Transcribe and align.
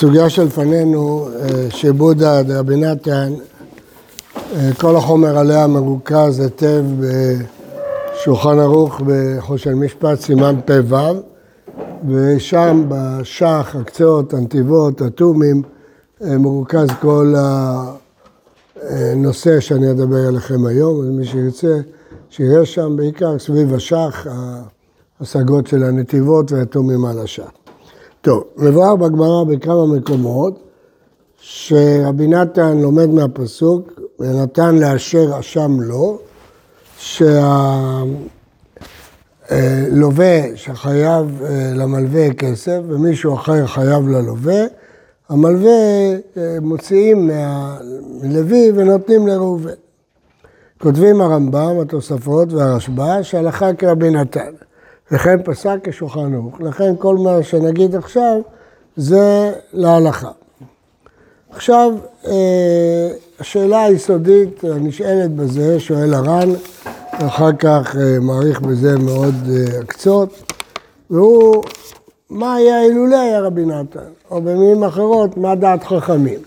הסוגיה 0.00 0.30
שלפנינו, 0.30 1.28
שבודה 1.68 2.42
דרבי 2.42 2.76
נתן, 2.76 3.32
כל 4.78 4.96
החומר 4.96 5.38
עליה 5.38 5.66
מרוכז 5.66 6.40
היטב 6.40 6.84
בשולחן 7.00 8.58
ערוך 8.58 9.00
בחושן 9.06 9.72
משפט, 9.74 10.20
סימן 10.20 10.54
פ"ו, 10.64 10.96
ושם 12.08 12.84
בשח, 12.88 13.76
הקצות, 13.80 14.34
הנתיבות, 14.34 15.00
התומים, 15.00 15.62
מרוכז 16.20 16.88
כל 17.00 17.34
הנושא 18.90 19.60
שאני 19.60 19.90
אדבר 19.90 20.28
עליכם 20.28 20.66
היום, 20.66 21.00
אז 21.00 21.08
מי 21.08 21.24
שירצה, 21.24 21.80
שיראה 22.30 22.66
שם 22.66 22.96
בעיקר 22.96 23.38
סביב 23.38 23.74
השח, 23.74 24.26
ההשגות 25.20 25.66
של 25.66 25.84
הנתיבות 25.84 26.52
והתומים 26.52 27.04
על 27.04 27.18
השח. 27.18 27.59
טוב, 28.22 28.44
מבואר 28.56 28.96
בגמרא 28.96 29.44
בכמה 29.44 29.86
מקומות 29.86 30.62
שרבי 31.36 32.26
נתן 32.26 32.78
לומד 32.78 33.08
מהפסוק 33.08 34.00
ונתן 34.18 34.74
לאשר 34.74 35.40
אשם 35.40 35.80
לו, 35.80 36.18
שהלווה 39.48 40.42
שחייב 40.54 41.42
אה, 41.42 41.72
למלווה 41.74 42.34
כסף 42.34 42.80
ומישהו 42.88 43.34
אחר 43.34 43.66
חייב 43.66 44.08
ללווה, 44.08 44.64
המלווה 45.28 45.70
אה, 46.36 46.56
מוציאים 46.60 47.30
מלוי 48.22 48.72
ונותנים 48.74 49.26
לראובן. 49.26 49.70
כותבים 50.78 51.20
הרמב"ם, 51.20 51.80
התוספות 51.80 52.52
והרשב"א, 52.52 53.22
שהלכה 53.22 53.74
כרבי 53.74 54.10
נתן. 54.10 54.50
וכן 55.12 55.42
פסק 55.44 55.78
כשולחן 55.82 56.34
ערוך. 56.34 56.60
לכן 56.60 56.94
כל 56.98 57.16
מה 57.16 57.42
שנגיד 57.42 57.96
עכשיו 57.96 58.40
זה 58.96 59.52
להלכה. 59.72 60.30
עכשיו, 61.50 61.92
אה, 62.26 63.10
השאלה 63.40 63.82
היסודית 63.82 64.64
הנשאלת 64.64 65.30
בזה, 65.30 65.80
שואל 65.80 66.14
הר"ן, 66.14 66.48
ואחר 67.20 67.52
כך 67.52 67.96
אה, 67.96 68.20
מעריך 68.20 68.60
בזה 68.60 68.98
מאוד 68.98 69.34
הקצות, 69.80 70.28
אה, 70.32 70.56
והוא, 71.10 71.64
מה 72.30 72.54
היה 72.54 72.82
אילולא 72.82 73.16
היה 73.16 73.40
רבי 73.40 73.64
נתן? 73.64 74.10
או 74.30 74.42
במילים 74.42 74.84
אחרות, 74.84 75.36
מה 75.36 75.54
דעת 75.54 75.84
חכמים? 75.84 76.38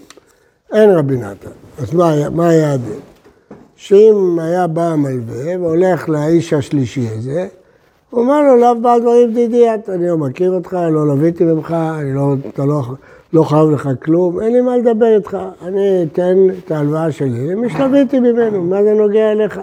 אין 0.74 0.90
רבי 0.90 1.18
נתן, 1.18 1.50
אז 1.78 1.94
מה, 1.94 2.30
מה 2.30 2.50
היה 2.50 2.74
הדין? 2.74 3.00
שאם 3.76 4.40
היה 4.42 4.68
בא 4.68 4.84
המלווה 4.84 5.60
והולך 5.60 6.10
לאיש 6.10 6.54
השלישי 6.54 7.08
הזה, 7.18 7.48
הוא 8.14 8.22
אומר 8.22 8.42
לו, 8.42 8.56
לאו 8.58 8.82
בעל 8.82 9.02
דברים 9.02 9.34
דידיית, 9.34 9.90
אני 9.90 10.08
לא 10.08 10.18
מכיר 10.18 10.52
אותך, 10.52 10.74
לא 10.74 11.08
לוויתי 11.08 11.44
ממך, 11.44 11.76
אני 12.00 12.14
לא, 12.14 12.34
אתה 12.48 12.66
לא, 12.66 12.82
לא 13.34 13.44
חייב 13.44 13.70
לך 13.70 13.90
כלום, 14.06 14.42
אין 14.42 14.54
לי 14.54 14.62
מה 14.62 14.78
לדבר 14.78 15.16
איתך, 15.16 15.38
אני 15.62 16.04
אתן 16.04 16.36
את 16.66 16.72
ההלוואה 16.72 17.12
שלי 17.12 17.48
למי 17.48 17.70
שלוויתי 17.70 18.20
ממנו, 18.20 18.64
מה 18.64 18.84
זה 18.84 18.94
נוגע 18.94 19.32
אליך? 19.32 19.60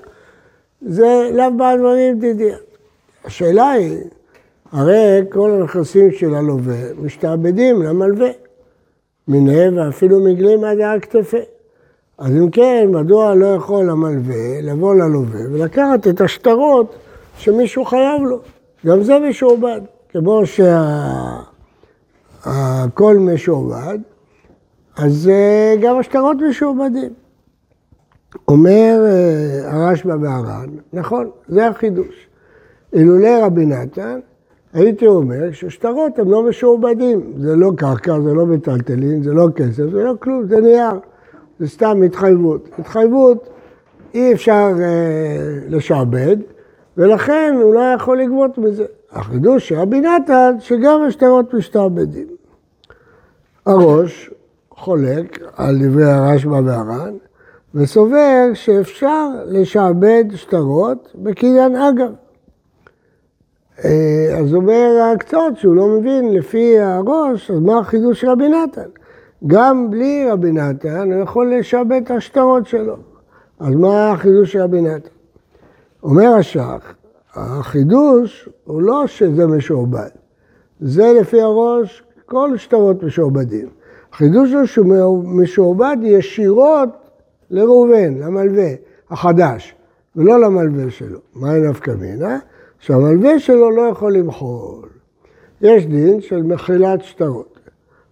זה 0.82 1.30
לאו 1.34 1.56
בעל 1.56 1.78
דברים 1.78 2.18
דידיית. 2.18 2.58
השאלה 3.24 3.70
היא, 3.70 3.98
הרי 4.72 5.22
כל 5.28 5.50
הנכסים 5.50 6.12
של 6.12 6.34
הלווה 6.34 6.76
משתעבדים 7.02 7.82
למלווה, 7.82 8.28
מנהל 9.28 9.78
ואפילו 9.78 10.20
מגלים 10.20 10.64
עד 10.64 10.80
הר 10.80 11.00
כתפי. 11.00 11.42
אז 12.18 12.30
אם 12.30 12.50
כן, 12.50 12.88
מדוע 12.90 13.34
לא 13.34 13.46
יכול 13.46 13.90
המלווה 13.90 14.60
לבוא 14.62 14.94
ללווה 14.94 15.40
ולקחת 15.52 16.06
את 16.08 16.20
השטרות 16.20 16.96
שמישהו 17.40 17.84
חייב 17.84 18.22
לו, 18.22 18.40
גם 18.86 19.02
זה 19.02 19.18
משועבד, 19.18 19.80
כמו 20.08 20.42
שהכל 22.44 23.16
משועבד, 23.16 23.98
אז 24.96 25.30
גם 25.82 25.98
השטרות 25.98 26.36
משועבדים. 26.50 27.12
אומר 28.48 29.04
אה, 29.04 29.72
הרשב"א 29.72 30.16
והר"ן, 30.20 30.68
נכון, 30.92 31.30
זה 31.48 31.66
החידוש. 31.68 32.28
אילולא 32.92 33.38
רבי 33.42 33.66
נתן, 33.66 34.20
הייתי 34.72 35.06
אומר 35.06 35.52
ששטרות 35.52 36.18
הם 36.18 36.30
לא 36.30 36.42
משועבדים, 36.42 37.32
זה 37.38 37.56
לא 37.56 37.70
קרקע, 37.76 38.20
זה 38.20 38.34
לא 38.34 38.46
מטלטלין, 38.46 39.22
זה 39.22 39.32
לא 39.32 39.48
כסף, 39.56 39.84
זה 39.92 40.02
לא 40.04 40.12
כלום, 40.20 40.46
זה 40.48 40.60
נייר, 40.60 41.00
זה 41.58 41.68
סתם 41.68 42.02
התחייבות. 42.02 42.68
התחייבות 42.78 43.48
אי 44.14 44.32
אפשר 44.32 44.70
אה, 44.80 45.58
לשעבד, 45.68 46.36
ולכן 46.96 47.54
הוא 47.62 47.74
לא 47.74 47.80
יכול 47.80 48.20
לגבות 48.20 48.58
מזה. 48.58 48.84
החידוש 49.12 49.68
של 49.68 49.74
רבי 49.74 50.00
נתן, 50.00 50.54
שגם 50.58 51.02
השטרות 51.08 51.54
משתעבדים. 51.54 52.26
הראש 53.66 54.30
חולק 54.70 55.38
על 55.56 55.78
דברי 55.82 56.04
הרשב"א 56.04 56.60
והר"ן, 56.64 57.14
וסובר 57.74 58.50
שאפשר 58.54 59.28
לשעבד 59.46 60.24
שטרות 60.34 61.12
בקניין 61.14 61.76
אגב. 61.76 62.12
אה, 63.84 64.38
אז 64.38 64.54
אומר 64.54 65.12
הקצות 65.14 65.58
שהוא 65.58 65.76
לא 65.76 65.86
מבין 65.86 66.34
לפי 66.34 66.78
הראש, 66.78 67.50
אז 67.50 67.58
מה 67.60 67.78
החידוש 67.78 68.20
של 68.20 68.28
רבי 68.28 68.48
נתן? 68.48 68.88
גם 69.46 69.90
בלי 69.90 70.30
רבי 70.30 70.52
נתן 70.52 71.12
הוא 71.12 71.22
יכול 71.22 71.54
לשעבד 71.54 72.00
את 72.04 72.10
השטרות 72.10 72.66
שלו. 72.66 72.96
אז 73.60 73.74
מה 73.74 74.10
החידוש 74.10 74.52
של 74.52 74.60
רבי 74.60 74.80
נתן? 74.80 75.19
אומר 76.02 76.34
השח, 76.38 76.94
החידוש 77.34 78.48
הוא 78.64 78.82
לא 78.82 79.06
שזה 79.06 79.46
משועבד, 79.46 80.08
זה 80.80 81.12
לפי 81.20 81.40
הראש 81.40 82.02
כל 82.26 82.56
שטרות 82.56 83.02
משועבדים. 83.02 83.68
החידוש 84.12 84.52
הוא 84.52 84.66
שהוא 84.66 85.24
משועבד 85.24 85.96
ישירות 86.02 86.88
לראובן, 87.50 88.14
למלווה 88.18 88.68
החדש, 89.10 89.74
ולא 90.16 90.40
למלווה 90.40 90.90
שלו. 90.90 91.18
מה 91.34 91.58
נפקא 91.58 91.90
מינה? 91.90 92.38
שהמלווה 92.78 93.38
שלו 93.38 93.70
לא 93.70 93.82
יכול 93.82 94.12
למחול. 94.12 94.88
יש 95.60 95.86
דין 95.86 96.20
של 96.20 96.42
מחילת 96.42 97.02
שטרות. 97.02 97.58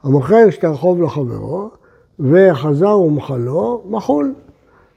המוכר 0.02 0.50
שטר 0.50 0.74
חוב 0.74 1.02
לחברו, 1.02 1.70
וחזר 2.20 2.98
ומחלו, 2.98 3.82
מחול. 3.86 4.34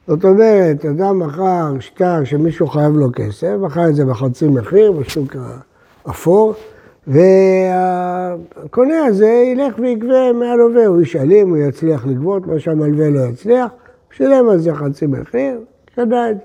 זאת 0.07 0.25
אומרת, 0.25 0.85
אדם 0.85 1.19
מכר 1.19 1.79
שטר 1.79 2.23
שמישהו 2.23 2.67
חייב 2.67 2.95
לו 2.95 3.07
כסף, 3.15 3.55
מכר 3.59 3.87
את 3.89 3.95
זה 3.95 4.05
בחצי 4.05 4.47
מחיר 4.47 4.91
בשוק 4.91 5.35
האפור, 6.05 6.53
והקונה 7.07 9.05
הזה 9.05 9.27
ילך 9.27 9.79
ויגבה 9.79 10.33
מהלווה, 10.33 10.85
הוא 10.85 11.01
ישאלים, 11.01 11.49
הוא 11.49 11.57
יצליח 11.57 12.05
לגבות, 12.05 12.47
מה 12.47 12.59
שהמלווה 12.59 13.09
לא 13.09 13.19
יצליח, 13.19 13.71
שילם 14.11 14.49
על 14.49 14.59
זה 14.59 14.75
חצי 14.75 15.05
מחיר, 15.05 15.59
קנה 15.95 16.31
את 16.31 16.35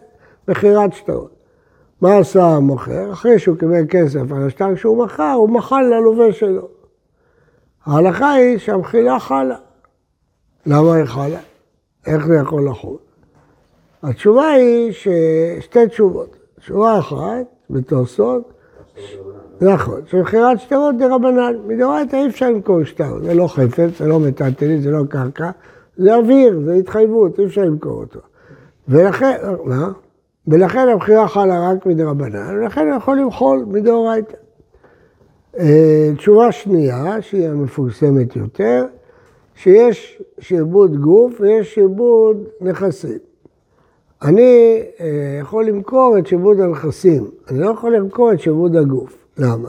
מכירת 0.49 0.93
שטרות. 0.93 1.37
מה 2.01 2.19
עשה 2.19 2.45
המוכר? 2.45 3.13
אחרי 3.13 3.39
שהוא 3.39 3.57
קיבל 3.57 3.87
כסף 3.89 4.33
על 4.33 4.47
השטר 4.47 4.75
שהוא 4.75 5.05
מכר, 5.05 5.33
הוא 5.33 5.49
מחל 5.49 5.83
ללווה 5.83 6.33
שלו. 6.33 6.69
ההלכה 7.87 8.33
היא 8.33 8.59
שהמחילה 8.59 9.19
חלה. 9.19 9.57
למה 10.67 10.95
היא 10.95 11.05
חלה? 11.05 11.41
איך 12.07 12.27
זה 12.27 12.35
יכול 12.37 12.69
לחול? 12.69 13.06
התשובה 14.07 14.49
היא 14.49 14.93
שתי 15.61 15.87
תשובות. 15.89 16.37
תשובה 16.61 16.99
אחת, 16.99 17.47
בתוספות, 17.71 18.53
נכון, 19.61 20.01
שמכירת 20.07 20.61
שטרות 20.61 20.97
דה 20.99 21.15
רבנן. 21.15 21.55
מדאורייתא 21.67 22.17
אי 22.17 22.27
אפשר 22.27 22.51
למכור 22.51 22.85
שטר, 22.85 23.19
זה 23.23 23.35
לא 23.35 23.47
חפץ, 23.47 23.99
זה 23.99 24.07
לא 24.07 24.21
מטלטלית, 24.21 24.83
זה 24.83 24.91
לא 24.91 25.03
קרקע, 25.09 25.51
זה 25.97 26.15
אוויר, 26.15 26.61
זה 26.65 26.75
התחייבות, 26.75 27.41
אי 27.41 27.45
אפשר 27.45 27.61
למכור 27.61 27.93
אותו. 27.93 28.21
ולכן, 28.89 29.37
מה? 29.65 29.93
ולכן 30.49 30.89
הבחירה 30.89 31.29
חלה 31.29 31.71
רק 31.71 31.87
מדה 31.87 32.05
רבנן, 32.05 32.57
ולכן 32.59 32.87
הוא 32.87 32.97
יכול 32.97 33.19
למחול 33.19 33.65
מדאורייתא. 33.69 34.37
אה, 35.59 36.11
תשובה 36.17 36.53
שנייה, 36.53 37.23
שהיא 37.23 37.49
המפורסמת 37.49 38.37
יותר, 38.37 38.85
שיש 39.55 40.23
שעבוד 40.39 40.97
גוף 40.97 41.41
ויש 41.41 41.75
שעבוד 41.75 42.45
נכסים. 42.61 43.26
אני 44.23 44.83
אה, 45.01 45.39
יכול 45.41 45.67
למכור 45.67 46.19
את 46.19 46.27
שיבוד 46.27 46.61
הנכסים, 46.61 47.25
אני 47.51 47.61
לא 47.61 47.71
יכול 47.71 47.97
למכור 47.97 48.33
את 48.33 48.41
שיבוד 48.41 48.77
הגוף. 48.77 49.17
למה? 49.39 49.69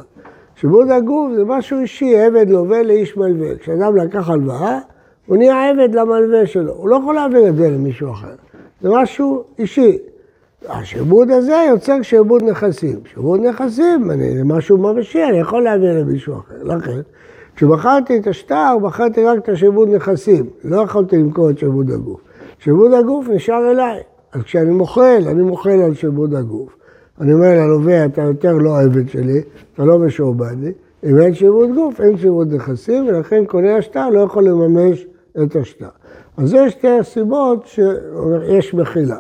שיבוד 0.56 0.92
הגוף 0.92 1.32
זה 1.36 1.46
משהו 1.46 1.80
אישי, 1.80 2.18
עבד 2.18 2.50
לווה 2.50 2.84
לאיש 2.84 3.18
מלווה. 3.18 3.58
כשאדם 3.58 3.96
לקח 3.96 4.30
הלוואה, 4.30 4.80
הוא 5.26 5.38
נהיה 5.38 5.70
עבד 5.70 5.96
למלווה 5.96 6.46
שלו, 6.46 6.74
הוא 6.74 6.90
לא 6.90 6.96
יכול 6.96 7.16
להעביר 7.16 7.48
את 7.48 7.56
זה 7.56 7.70
למישהו 7.70 8.12
אחר. 8.12 8.36
זה 8.82 8.90
משהו 8.90 9.44
אישי. 9.60 9.98
השיבוד 10.68 11.32
הזה 11.32 11.66
יוצר 11.70 12.02
שיבוד 12.02 12.44
נכסים. 12.44 13.00
שיבוד 13.14 13.42
נכסים, 13.42 14.12
אני, 14.12 14.38
זה 14.38 14.44
משהו 14.44 14.78
ממשי, 14.78 15.24
אני 15.24 15.40
יכול 15.40 15.64
להעביר 15.64 16.00
למישהו 16.00 16.34
אחר. 16.34 16.64
לכן, 16.64 17.00
כשבחרתי 17.56 18.18
את 18.18 18.28
השטר, 18.28 18.78
בחרתי 18.84 19.24
רק 19.24 19.38
את 19.38 19.50
השיבוד 19.50 19.90
נכסים. 19.90 20.46
לא 20.64 20.82
יכולתי 20.82 21.18
למכור 21.18 21.50
את 21.50 21.58
שיבוד 21.60 21.92
הגוף. 21.92 22.20
שיבוד 22.60 22.94
הגוף 22.94 23.28
נשאר 23.30 23.72
אליי. 23.72 24.02
אז 24.34 24.42
כשאני 24.42 24.72
מוחל, 24.72 25.24
אני 25.28 25.44
מוחל 25.44 25.80
על 25.86 25.94
שיבוד 25.94 26.36
הגוף. 26.36 26.76
אני 27.22 27.34
אומר 27.34 27.54
ללווה, 27.54 28.06
אתה 28.06 28.22
יותר 28.22 28.54
לא 28.54 28.82
עבד 28.82 29.10
שלי, 29.10 29.42
אתה 29.74 29.86
לא 29.86 30.00
משועבד 30.00 30.56
לי, 30.62 30.72
אם 31.04 31.22
אין 31.22 31.34
שירות 31.34 31.70
גוף, 31.76 32.02
אין 32.02 32.18
שירות 32.18 32.48
נכסים, 32.48 33.08
ולכן 33.08 33.46
קונה 33.46 33.76
השטר 33.76 34.10
לא 34.10 34.20
יכול 34.20 34.44
לממש 34.44 35.06
את 35.44 35.56
השטר. 35.56 35.90
אז 36.38 36.50
זה 36.50 36.70
שתי 36.70 37.00
הסיבות 37.00 37.66
שיש 37.66 38.74
מחילה. 38.74 39.20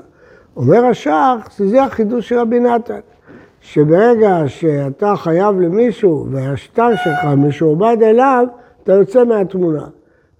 אומר 0.57 0.85
השח, 0.85 1.49
שזה 1.57 1.83
החידוש 1.83 2.29
של 2.29 2.39
רבי 2.39 2.59
נתן, 2.59 2.99
שברגע 3.61 4.43
שאתה 4.47 5.13
חייב 5.15 5.59
למישהו 5.59 6.27
והשטר 6.31 6.89
שלך 7.03 7.25
משועבד 7.37 7.97
אליו, 8.01 8.45
אתה 8.83 8.93
יוצא 8.93 9.23
מהתמונה. 9.23 9.85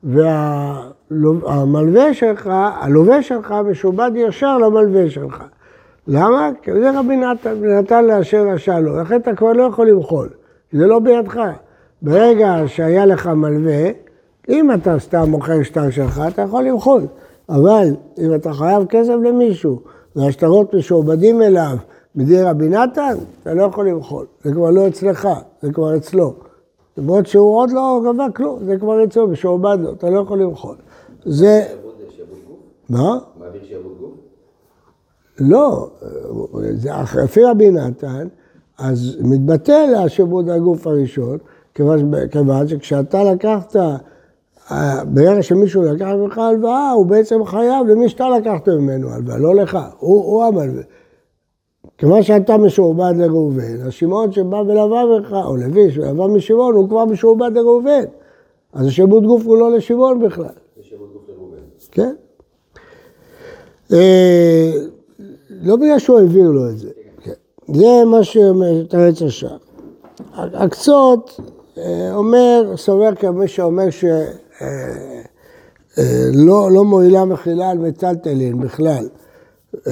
והמלווה 0.04 2.14
שלך, 2.14 2.50
הלווה 2.54 3.22
שלך 3.22 3.52
משועבד 3.52 4.12
ישר 4.16 4.58
למלווה 4.58 5.10
שלך. 5.10 5.44
למה? 6.08 6.50
כי 6.62 6.72
זה 6.74 7.00
רבי 7.00 7.16
נתן, 7.16 7.64
נתן 7.64 8.06
לאשר 8.06 8.48
רשע 8.48 8.80
לו, 8.80 9.02
לכן 9.02 9.16
אתה 9.16 9.36
כבר 9.36 9.54
לא 9.54 9.64
יכול 9.64 9.90
למחול, 9.90 10.30
זה 10.72 10.88
לא 10.88 11.00
בידך. 11.00 11.40
ברגע 12.02 12.56
שהיה 12.68 13.06
לך 13.06 13.28
מלווה, 13.28 13.90
אם 14.50 14.72
אתה 14.72 15.00
סתם 15.00 15.24
מוכר 15.28 15.64
שטר 15.64 15.90
שלך, 15.90 16.22
אתה 16.28 16.42
יכול 16.42 16.64
למחול. 16.64 17.02
אבל 17.50 17.88
אם 18.18 18.36
אתה 18.36 18.54
חייב 18.54 18.86
כסף 18.86 19.14
למישהו, 19.24 19.82
והשטרות 20.16 20.74
משועבדים 20.74 21.42
אליו 21.42 21.78
מדין 22.16 22.46
רבי 22.46 22.70
נתן, 22.70 23.16
אתה 23.42 23.54
לא 23.54 23.64
יכול 23.64 23.88
למחול. 23.88 24.26
זה 24.44 24.54
כבר 24.54 24.70
לא 24.70 24.88
אצלך, 24.88 25.28
זה 25.62 25.74
כבר 25.74 25.98
אצלו. 25.98 26.34
למרות 26.98 27.28
שהוא 27.28 27.58
עוד 27.58 27.72
לא 27.72 28.02
גבה 28.06 28.26
כלום, 28.36 28.60
זה 28.66 28.78
כבר 28.78 29.04
אצלו, 29.04 29.28
משועבד 29.28 29.78
לו, 29.82 29.94
אתה 29.94 30.10
לא 30.10 30.20
יכול 30.20 30.42
למחול. 30.42 30.76
זה... 31.26 31.66
מה? 32.90 33.18
מעביר 33.40 33.62
שעבוד 33.64 33.98
גוף? 34.00 34.12
לא, 35.40 35.90
לפי 37.24 37.44
רבי 37.44 37.72
נתן, 37.72 38.28
אז 38.78 39.18
מתבטל 39.22 39.96
השעבוד 39.98 40.50
הגוף 40.50 40.88
הראשון, 40.88 41.38
כיוון 41.74 42.68
שכשאתה 42.68 43.24
לקחת 43.24 43.76
ברגע 45.08 45.44
שמישהו 45.44 45.84
לקח 45.84 46.08
ממך 46.18 46.38
הלוואה, 46.38 46.92
הוא 46.92 47.06
בעצם 47.06 47.46
חייב 47.46 47.88
למי 47.88 48.10
שאתה 48.10 48.30
לקחת 48.30 48.70
ממנו 48.70 49.10
הלוואה, 49.10 49.38
לא 49.38 49.56
לך, 49.56 49.78
הוא, 50.00 50.24
הוא 50.24 50.44
המלווה. 50.44 50.84
כיוון 51.98 52.24
שאתה 52.24 52.58
משועבד 52.58 53.14
לראובן, 53.18 53.88
השמעון 53.88 54.32
שבא 54.32 54.56
ולווה 54.56 55.06
ממך, 55.06 55.36
או 55.46 55.58
לוי 55.58 55.92
שלווה 55.92 56.28
משמעון, 56.28 56.76
הוא 56.76 56.90
כבר 56.90 57.06
משועבד 57.06 57.52
לראובן. 57.54 58.04
אז 58.74 58.88
השעבוד 58.88 59.26
גוף 59.26 59.46
הוא 59.46 59.58
לא 59.58 59.72
לשמעון 59.72 60.20
בכלל. 60.20 60.46
זה 60.46 60.84
שעבוד 60.84 61.10
גוף 61.14 61.22
לראובן. 61.30 61.58
כן. 61.92 62.16
אה, 63.94 64.72
לא 65.50 65.76
בגלל 65.76 66.00
שהוא 66.00 66.20
העביר 66.20 66.52
לו 66.52 66.70
את 66.70 66.80
זה. 66.80 66.90
כן. 67.24 67.34
זה 67.74 68.06
מה 68.06 68.24
שמתרץ 68.24 69.22
השער. 69.22 69.58
הקצות 70.36 71.40
אה, 71.78 72.16
אומר, 72.16 72.74
סובר 72.76 73.16
כמי 73.16 73.48
שאומר 73.48 73.90
ש... 73.90 74.06
אה, 74.62 74.68
לא 76.70 76.84
מועילה 76.84 77.26
מחילה 77.26 77.70
על 77.70 77.78
מטלטלין 77.78 78.60
בכלל. 78.60 79.08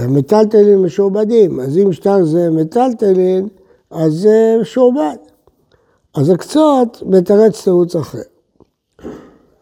מטלטלין 0.09 0.79
משועבדים, 0.79 1.59
אז 1.59 1.77
אם 1.77 1.93
שטר 1.93 2.25
זה 2.25 2.49
מטלטלין, 2.49 3.47
אז 3.91 4.13
זה 4.13 4.57
משועבד. 4.61 5.15
אז 6.15 6.29
הקצות 6.29 7.03
מתרץ 7.05 7.63
תירוץ 7.63 7.95
אחר. 7.95 8.21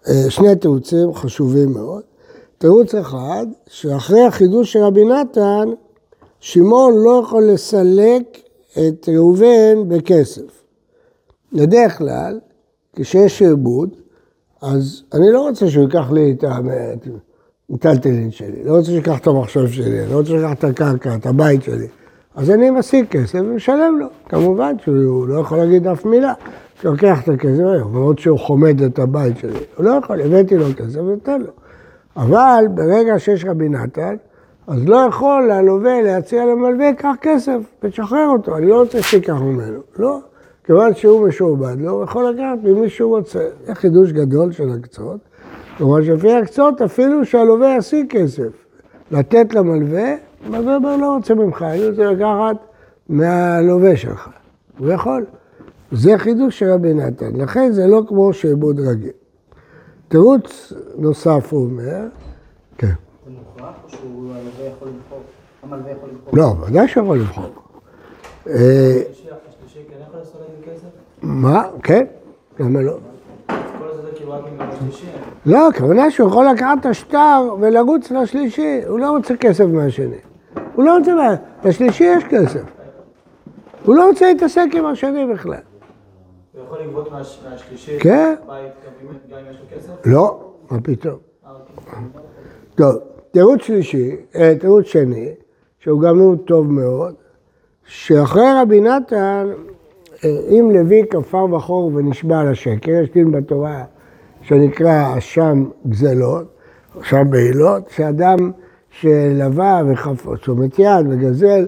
אה, 0.07 0.30
שני 0.30 0.56
תירוצים 0.56 1.13
חשובים 1.13 1.74
מאוד. 1.74 2.03
תירוץ 2.57 2.95
אחד, 2.95 3.45
שאחרי 3.68 4.21
החידוש 4.21 4.74
של 4.74 4.80
רבי 4.80 5.06
נתן, 5.06 5.69
שמעון 6.39 6.94
לא 7.03 7.21
יכול 7.24 7.44
לסלק 7.44 8.39
את 8.71 9.09
ראובן 9.09 9.88
בכסף. 9.88 10.63
בדרך 11.53 11.97
כלל, 11.97 12.39
כשיש 12.95 13.39
שעבוד, 13.39 13.89
אז 14.62 15.03
אני 15.13 15.31
לא 15.31 15.41
רוצה 15.41 15.69
שהוא 15.69 15.83
ייקח 15.83 16.12
לי 16.12 16.36
את 16.39 16.44
המיטלטלין 17.69 18.31
שלי, 18.31 18.63
לא 18.63 18.71
רוצה 18.71 18.86
שהוא 18.86 18.95
ייקח 18.95 19.19
את 19.19 19.27
המחשב 19.27 19.68
שלי, 19.68 20.10
לא 20.12 20.15
רוצה 20.15 20.30
שהוא 20.30 20.39
ייקח 20.39 20.54
את 20.54 20.63
הקרקע, 20.63 21.15
את 21.15 21.25
הבית 21.25 21.63
שלי. 21.63 21.88
אז 22.36 22.50
אני 22.50 22.69
משיג 22.69 23.06
כסף 23.06 23.39
ומשלם 23.39 23.98
לו. 24.00 24.07
כמובן 24.30 24.75
שהוא 24.83 25.27
לא 25.27 25.39
יכול 25.39 25.57
להגיד 25.57 25.88
אף 25.88 26.06
מילה. 26.06 26.33
לוקח 26.83 27.24
את 27.24 27.30
הכסף, 27.30 27.60
למרות 27.60 28.19
שהוא 28.19 28.39
חומד 28.39 28.81
את 28.81 29.00
הבית 29.00 29.38
שלי. 29.38 29.60
הוא 29.75 29.86
לא 29.86 29.92
יכול, 29.92 30.21
הבאתי 30.21 30.57
לו 30.57 30.65
כסף 30.77 31.00
ונותן 31.00 31.42
לו. 31.42 31.51
אבל 32.18 32.65
ברגע 32.74 33.19
שיש 33.19 33.45
רבי 33.45 33.69
נתן, 33.69 34.15
אז 34.68 34.88
לא 34.88 34.95
יכול 35.10 35.51
הלווה 35.51 36.01
להציע 36.01 36.45
למלווה, 36.45 36.94
קח 36.94 37.13
כסף 37.21 37.60
ותשחרר 37.83 38.27
אותו, 38.27 38.57
אני 38.57 38.65
לא 38.65 38.80
רוצה 38.81 39.01
שתיקח 39.01 39.33
ממנו. 39.33 39.80
לא. 39.98 40.19
כיוון 40.63 40.95
שהוא 40.95 41.27
משועבד 41.27 41.75
לו, 41.80 41.92
הוא 41.92 42.04
יכול 42.04 42.30
לקחת 42.30 42.63
ממי 42.63 42.89
שהוא 42.89 43.18
רוצה. 43.18 43.39
זה 43.65 43.75
חידוש 43.75 44.12
גדול 44.12 44.51
של 44.51 44.69
הקצות. 44.69 45.18
כלומר 45.77 46.03
שלפי 46.03 46.33
הקצות, 46.33 46.81
אפילו 46.81 47.25
שהלווה 47.25 47.75
ישיג 47.77 48.09
כסף, 48.09 48.65
לתת 49.11 49.53
למלווה, 49.53 50.13
המלווה 50.45 50.75
אומר 50.75 50.97
לא 50.97 51.15
רוצה 51.15 51.35
ממך, 51.35 51.61
אני 51.61 51.89
רוצה 51.89 52.03
לקחת 52.03 52.55
מהלווה 53.09 53.97
שלך. 53.97 54.29
הוא 54.77 54.91
יכול. 54.91 55.25
זה 55.91 56.17
חידוש 56.17 56.59
של 56.59 56.71
רבי 56.71 56.93
נתן, 56.93 57.35
לכן 57.35 57.71
זה 57.71 57.87
לא 57.87 58.01
כמו 58.07 58.33
שעבוד 58.33 58.79
רגיל. 58.79 59.11
תירוץ 60.07 60.73
נוסף 60.97 61.53
הוא 61.53 61.65
אומר, 61.65 62.07
כן. 62.77 62.87
זה 62.87 63.31
מוכרח 63.31 63.75
או 63.83 63.89
שהלווה 63.89 64.73
יכול 64.77 64.87
לבחור? 64.87 65.21
המלווה 65.63 65.91
יכול 65.91 66.09
לבחור? 66.09 66.39
לא, 66.39 66.55
ודאי 66.67 66.87
שיכול 66.87 67.17
לבחור. 67.19 67.49
אה, 68.47 69.01
מה? 71.21 71.63
כן, 71.83 72.05
למה 72.59 72.81
לא? 72.81 72.97
לא, 75.45 75.67
הכוונה 75.67 76.11
שהוא 76.11 76.29
יכול 76.29 76.45
לקחת 76.45 76.77
את 76.81 76.85
השטר 76.85 77.55
ולרוץ 77.59 78.11
לשלישי, 78.11 78.81
הוא 78.88 79.00
לא 79.00 79.11
רוצה 79.11 79.38
כסף 79.38 79.65
מהשני. 79.65 80.15
הוא 80.75 80.85
לא 80.85 80.97
רוצה, 80.97 81.11
לשלישי 81.63 82.03
יש 82.03 82.23
כסף. 82.23 82.63
הוא 83.85 83.95
לא 83.95 84.07
רוצה 84.09 84.25
להתעסק 84.27 84.65
עם 84.73 84.85
השני 84.85 85.25
בכלל. 85.33 85.53
הוא 86.53 86.63
יכול 86.65 86.79
לגבות 86.79 87.11
מהשלישי 87.11 88.00
כן. 88.00 88.35
גם 88.47 89.38
אם 89.38 89.51
יש 89.51 89.57
לו 89.59 89.77
כסף? 89.77 89.91
לא, 90.05 90.39
מה 90.71 90.81
פתאום. 90.81 91.15
אה, 91.45 91.51
אוקיי. 91.77 92.00
טוב, 92.75 92.95
תירוץ 93.31 93.61
שלישי, 93.61 94.15
אה, 94.35 94.53
תירוץ 94.59 94.85
שני, 94.85 95.29
שהוא 95.79 96.01
גם 96.01 96.19
הוא 96.19 96.35
טוב 96.45 96.71
מאוד, 96.71 97.13
שאחרי 97.85 98.47
רבי 98.61 98.81
נתן 98.81 99.51
אם 100.25 100.72
לוי 100.74 101.03
כפר 101.10 101.48
בחור 101.48 101.92
ונשבע 101.94 102.39
על 102.39 102.48
השקר, 102.48 102.92
יש 102.92 103.10
דין 103.13 103.32
בתורה 103.32 103.84
שנקרא 104.42 105.18
אשם 105.18 105.65
גזלות, 105.88 106.46
אשם 107.01 107.30
בעילות, 107.30 107.89
שאדם 107.89 108.51
שלווה 108.92 109.82
וחפר, 109.88 110.36
תשומת 110.36 110.80
יד 110.80 111.06
וגזל, 111.10 111.65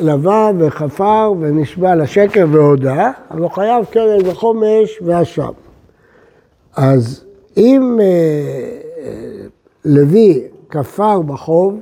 לווה 0.00 0.50
וחפר 0.58 1.32
ונשבע 1.40 1.90
על 1.90 2.00
השקר 2.00 2.46
והודה, 2.50 3.10
אבל 3.30 3.42
הוא 3.42 3.50
חייב 3.50 3.84
קרן 3.84 4.26
וחומש 4.26 4.98
ואשם. 5.02 5.52
אז 6.76 7.24
אם 7.56 7.98
אה, 8.00 8.06
אה, 8.06 9.46
לוי 9.84 10.42
כפר 10.70 11.22
בחוב 11.22 11.80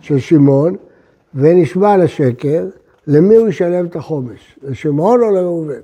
של 0.00 0.18
שמעון 0.18 0.76
ונשבע 1.34 1.92
על 1.92 2.02
השקר, 2.02 2.64
למי 3.06 3.36
הוא 3.36 3.48
ישלם 3.48 3.86
את 3.86 3.96
החומש? 3.96 4.58
לשמעון 4.62 5.22
או 5.22 5.30
לראובן? 5.30 5.80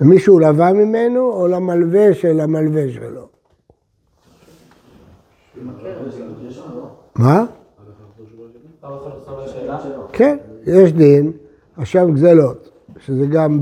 למישהו 0.00 0.38
לבא 0.38 0.72
ממנו 0.72 1.32
או 1.32 1.48
למלווה 1.48 2.14
של 2.14 2.40
המלווה 2.40 2.92
שלו? 2.92 3.28
מה? 7.16 7.44
כן, 10.12 10.36
יש 10.66 10.92
דין, 10.92 11.32
עכשיו 11.76 12.12
גזלות, 12.12 12.70
שזה 12.98 13.26
גם 13.26 13.60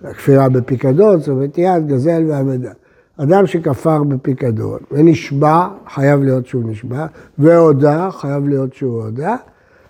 בכפירה 0.00 0.48
בפיקדון, 0.48 1.18
זאת 1.18 1.28
אומרת 1.28 1.58
יד, 1.58 1.86
גזל 1.86 2.24
ועמדה. 2.28 2.72
אדם 3.16 3.46
שכפר 3.46 4.02
בפיקדון 4.02 4.78
ונשבע, 4.90 5.68
חייב 5.88 6.22
להיות 6.22 6.46
שהוא 6.46 6.62
נשבע, 6.66 7.06
והודה, 7.38 8.08
חייב 8.10 8.48
להיות 8.48 8.74
שהוא 8.74 9.02
הודה, 9.02 9.36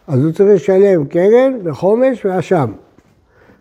אז 0.07 0.25
הוא 0.25 0.33
צריך 0.33 0.55
לשלם 0.55 1.05
קרן 1.05 1.53
וחומש 1.65 2.27
ואשם. 2.27 2.73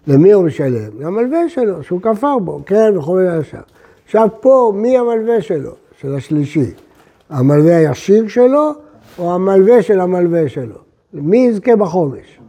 למי 0.07 0.31
הוא 0.31 0.43
משלם? 0.43 0.89
למלווה 0.99 1.49
שלו, 1.49 1.83
שהוא 1.83 2.01
כפר 2.01 2.39
בו, 2.39 2.61
קרן 2.65 2.97
וחומש 2.97 3.23
ואשם. 3.27 3.57
עכשיו 4.05 4.27
פה, 4.39 4.73
מי 4.75 4.97
המלווה 4.97 5.41
שלו? 5.41 5.71
של 5.99 6.15
השלישי. 6.15 6.71
המלווה 7.29 7.77
הישיר 7.77 8.27
שלו, 8.27 8.71
או 9.19 9.33
המלווה 9.33 9.81
של 9.81 9.99
המלווה 9.99 10.49
שלו? 10.49 10.75
מי 11.13 11.37
יזכה 11.37 11.75
בחומש? 11.75 12.39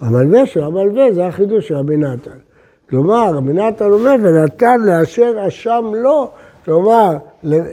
המלווה 0.00 0.46
של 0.46 0.62
המלווה, 0.62 1.12
זה 1.12 1.26
החידוש 1.26 1.68
של 1.68 1.74
רבי 1.74 1.96
נתן. 1.96 2.45
כלומר, 2.90 3.40
נתן 3.40 3.90
אומר, 3.90 4.14
ונתן 4.22 4.80
לאשר 4.80 5.34
אשם 5.48 5.84
לו, 5.94 6.28
כלומר, 6.64 7.16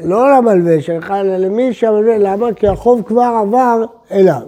לא 0.04 0.38
למלווה 0.38 0.82
שלך, 0.82 1.12
אלא 1.12 1.38
למי 1.38 1.74
שהמלווה, 1.74 2.18
למה? 2.18 2.54
כי 2.54 2.68
החוב 2.68 3.02
כבר 3.06 3.42
עבר 3.42 3.84
אליו. 4.12 4.42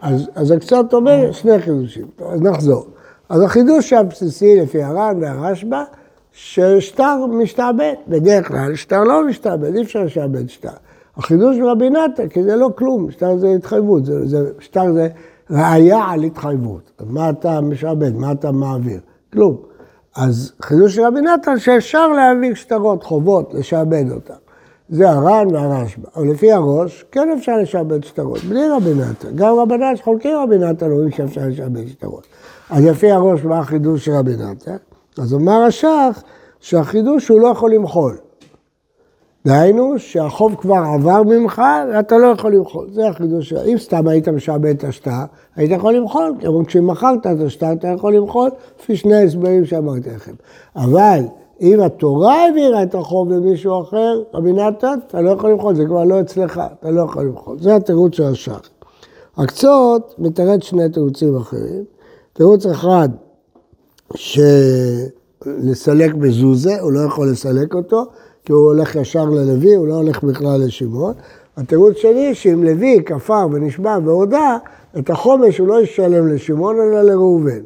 אז, 0.00 0.30
אז 0.34 0.50
הקצות 0.50 0.94
אומר 0.94 1.32
שני 1.32 1.58
חידושים. 1.58 2.06
אז 2.28 2.42
נחזור. 2.42 2.86
אז 3.28 3.42
החידוש 3.42 3.92
הבסיסי 3.92 4.60
לפי 4.60 4.82
הר"ן 4.82 5.18
והרשב"א, 5.20 5.82
ששטר 6.32 7.26
משתעבד. 7.26 7.94
בדרך 8.08 8.48
כלל 8.48 8.74
שטר 8.74 9.04
לא 9.04 9.26
משתעבד, 9.26 9.74
אי 9.76 9.82
אפשר 9.82 10.02
לשעבד 10.02 10.48
שטר. 10.48 10.68
החידוש 11.16 11.58
ברבי 11.58 11.90
נתן, 11.90 12.28
כי 12.28 12.42
זה 12.42 12.56
לא 12.56 12.70
כלום, 12.78 13.10
שטר 13.10 13.36
זה 13.36 13.48
התחייבות, 13.48 14.04
זה, 14.04 14.26
זה, 14.26 14.50
שטר 14.58 14.92
זה 14.92 15.08
ראייה 15.50 16.04
על 16.08 16.22
התחייבות. 16.22 17.02
מה 17.06 17.30
אתה 17.30 17.60
משעבד, 17.60 18.14
מה 18.14 18.32
אתה 18.32 18.52
מעביר? 18.52 19.00
כלום. 19.32 19.56
אז 20.16 20.52
חידוש 20.62 20.94
של 20.94 21.02
רבי 21.02 21.20
נתן 21.20 21.58
שאפשר 21.58 22.08
להעביר 22.08 22.54
שטרות, 22.54 23.04
חובות, 23.04 23.54
לשעבד 23.54 24.04
אותם. 24.10 24.34
זה 24.88 25.10
הר"ן 25.10 25.54
והרשב"א. 25.54 26.08
אבל 26.16 26.30
לפי 26.30 26.52
הראש, 26.52 27.04
כן 27.12 27.28
אפשר 27.38 27.56
לשעבד 27.56 28.04
שטרות, 28.04 28.44
בלי 28.44 28.68
רבי 28.68 28.94
נתן. 28.94 29.28
גם 29.34 29.54
רבנן 29.54 29.96
שחולקים 29.96 30.36
רבי 30.42 30.58
נתן 30.58 30.90
אומרים 30.90 31.10
שאפשר 31.10 31.40
לשעבד 31.48 31.88
שטרות. 31.88 32.26
אז 32.70 32.84
לפי 32.84 33.10
הראש, 33.10 33.44
מה 33.44 33.58
החידוש 33.58 34.04
של 34.04 34.12
רבי 34.12 34.36
נתן? 34.36 34.76
אז 35.18 35.34
אומר 35.34 35.62
השח 35.62 36.22
שהחידוש 36.60 37.28
הוא 37.28 37.40
לא 37.40 37.48
יכול 37.48 37.70
למחול. 37.70 38.16
דהיינו 39.46 39.98
שהחוב 39.98 40.54
כבר 40.54 40.82
עבר 40.94 41.22
ממך 41.22 41.62
ואתה 41.92 42.18
לא 42.18 42.26
יכול 42.26 42.54
למחול, 42.54 42.88
זה 42.92 43.08
החידוש 43.08 43.48
שלו. 43.48 43.64
אם 43.64 43.78
סתם 43.78 44.08
היית 44.08 44.28
משעבד 44.28 44.74
את 44.76 44.84
השטר, 44.84 45.10
היית 45.56 45.70
יכול 45.70 45.94
למחול, 45.94 46.34
כי 46.40 46.46
כשמכרת 46.66 47.26
את 47.26 47.40
השטר 47.46 47.72
אתה 47.72 47.88
יכול 47.88 48.14
למחול, 48.14 48.50
לפי 48.80 48.96
שני 48.96 49.22
הסברים 49.22 49.64
שאמרתי 49.64 50.10
לכם. 50.10 50.32
אבל 50.76 51.20
אם 51.60 51.80
התורה 51.80 52.44
העבירה 52.44 52.82
את 52.82 52.94
החוב 52.94 53.32
למישהו 53.32 53.82
אחר, 53.82 54.22
רבי 54.34 54.52
נתן, 54.52 54.98
אתה 55.06 55.20
לא 55.20 55.30
יכול 55.30 55.50
למחול, 55.50 55.74
זה 55.74 55.84
כבר 55.84 56.04
לא 56.04 56.20
אצלך, 56.20 56.60
אתה 56.80 56.90
לא 56.90 57.02
יכול 57.02 57.24
למחול. 57.24 57.58
זה 57.60 57.76
התירוץ 57.76 58.14
של 58.14 58.24
השח. 58.24 58.60
הקצות 59.36 60.14
מתרץ 60.18 60.62
שני 60.62 60.88
תירוצים 60.88 61.36
אחרים. 61.36 61.84
תירוץ 62.32 62.66
אחד, 62.66 63.08
שלסלק 64.14 66.14
בזוזה, 66.14 66.80
הוא 66.80 66.92
לא 66.92 67.00
יכול 67.00 67.30
לסלק 67.30 67.74
אותו, 67.74 68.04
כי 68.46 68.52
הוא 68.52 68.72
הולך 68.72 68.96
ישר 68.96 69.24
ללוי, 69.24 69.74
הוא 69.74 69.88
לא 69.88 69.94
הולך 69.94 70.24
בכלל 70.24 70.60
לשמעון. 70.66 71.14
התירוץ 71.56 71.96
שני, 71.96 72.34
שאם 72.34 72.64
לוי 72.64 73.02
כפר 73.06 73.46
ונשבע 73.52 73.98
והודה, 74.04 74.58
את 74.98 75.10
החומש 75.10 75.58
הוא 75.58 75.68
לא 75.68 75.82
ישלם 75.82 76.28
לשמעון 76.28 76.76
אלא 76.80 77.02
לראובן. 77.02 77.62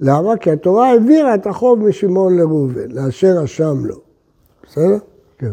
למה? 0.00 0.36
כי 0.36 0.50
התורה 0.50 0.90
העבירה 0.90 1.34
את 1.34 1.46
החוב 1.46 1.78
משמעון 1.78 2.36
לראובן, 2.36 2.90
לאשר 2.90 3.44
אשם 3.44 3.76
לו. 3.84 3.96
בסדר? 4.62 4.98
כן. 5.38 5.52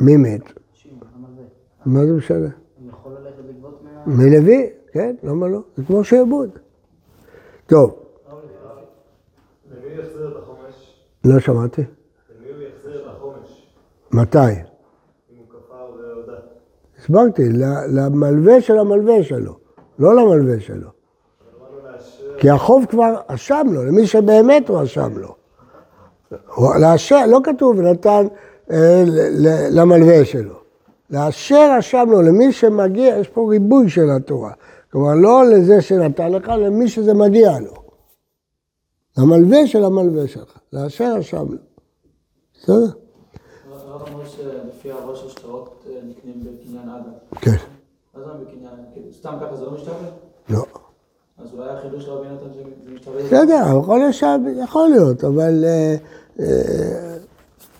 מי 0.00 0.16
מת? 0.16 0.42
מה 1.86 2.06
זה 2.06 2.12
משנה? 2.12 2.48
מלוי, 4.06 4.70
כן, 4.92 5.14
למה 5.22 5.48
לא? 5.48 5.60
זה 5.76 5.82
כמו 5.86 6.04
שעבוד. 6.04 6.50
טוב. 7.66 8.08
לא 11.24 11.40
שמעתי. 11.40 11.82
מתי? 14.10 14.38
והודה. 15.98 16.32
הסברתי, 16.98 17.42
למלווה 17.88 18.60
של 18.60 18.78
המלווה 18.78 19.22
שלו, 19.22 19.56
לא 19.98 20.16
למלווה 20.16 20.60
שלו. 20.60 20.88
כי 22.38 22.50
החוב 22.50 22.84
כבר 22.88 23.14
אשם 23.26 23.66
לו, 23.70 23.84
למי 23.84 24.06
שבאמת 24.06 24.68
הוא 24.68 24.82
אשם 24.82 25.12
לו. 25.16 25.34
לאשר, 26.80 27.26
לא 27.26 27.40
כתוב 27.44 27.80
נתן 27.80 28.26
אה, 28.70 29.04
למלווה 29.70 30.24
שלו. 30.24 30.54
לאשר 31.10 31.76
אשם 31.78 32.06
לו, 32.10 32.22
למי 32.22 32.52
שמגיע, 32.52 33.18
יש 33.18 33.28
פה 33.28 33.46
ריבוי 33.50 33.88
של 33.88 34.10
התורה. 34.10 34.52
כלומר, 34.92 35.14
לא 35.14 35.44
לזה 35.44 35.80
שנתן 35.80 36.32
לך, 36.32 36.48
למי 36.48 36.88
שזה 36.88 37.14
מגיע 37.14 37.58
לו. 37.58 37.87
למלווה 39.18 39.66
של 39.66 39.84
המלווה 39.84 40.28
שלך, 40.28 40.58
לאשר 40.72 41.14
אשם 41.20 41.46
לו. 41.50 41.56
בסדר? 42.62 42.86
הרב 43.86 44.02
אמר 44.08 44.24
שלפי 44.26 44.92
הראש 44.92 45.24
השטרות 45.26 45.84
אה, 45.88 45.94
נקנים 46.08 46.40
בקניין 46.40 46.88
אדם. 46.88 47.10
כן. 47.40 47.50
מה 48.16 48.20
זה 48.24 48.44
בקניין? 48.44 48.70
כאילו, 48.92 49.06
סתם 49.12 49.34
ככה 49.40 49.56
זה 49.56 49.64
לא 49.64 49.72
משתווה? 49.72 50.08
לא. 50.50 50.64
אז 51.38 51.54
אולי 51.54 51.70
החידוש 51.70 52.04
של 52.04 52.10
רבי 52.10 52.26
נתן 52.28 52.44
זה 52.86 52.94
משתווה? 52.94 53.22
בסדר, 53.24 53.78
יכול 53.82 53.98
להיות, 53.98 54.14
ש- 54.14 54.24
יכול 54.62 54.88
להיות, 54.88 55.24
אבל 55.24 55.64
אה, 55.64 55.96
אה, 56.40 57.16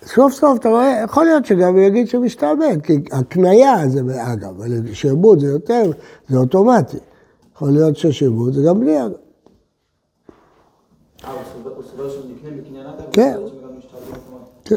סוף 0.07 0.33
סוף 0.33 0.59
אתה 0.59 0.69
רואה, 0.69 1.01
יכול 1.05 1.25
להיות 1.25 1.47
שגם 1.47 1.73
הוא 1.75 1.81
יגיד 1.83 2.09
שמשתעבד, 2.09 2.77
כי 2.83 2.93
הקנייה 3.13 3.89
זה, 3.89 4.01
אגב, 4.33 4.49
אבל 4.61 4.95
שעבוד 4.95 5.39
זה 5.41 5.47
יותר, 5.47 5.83
זה 6.29 6.39
אוטומטי. 6.39 6.97
יכול 7.57 7.71
להיות 7.71 7.97
ששעבוד 7.97 8.53
זה 8.53 8.63
גם 8.69 8.81
בלי 8.81 9.03
אגב. 9.07 9.13
אה, 11.25 11.33
הוא 11.33 11.41
סובר- 11.53 12.11
בקניין 12.61 12.87
אדם? 12.87 13.05
כן. 13.13 13.37
כן. 14.65 14.77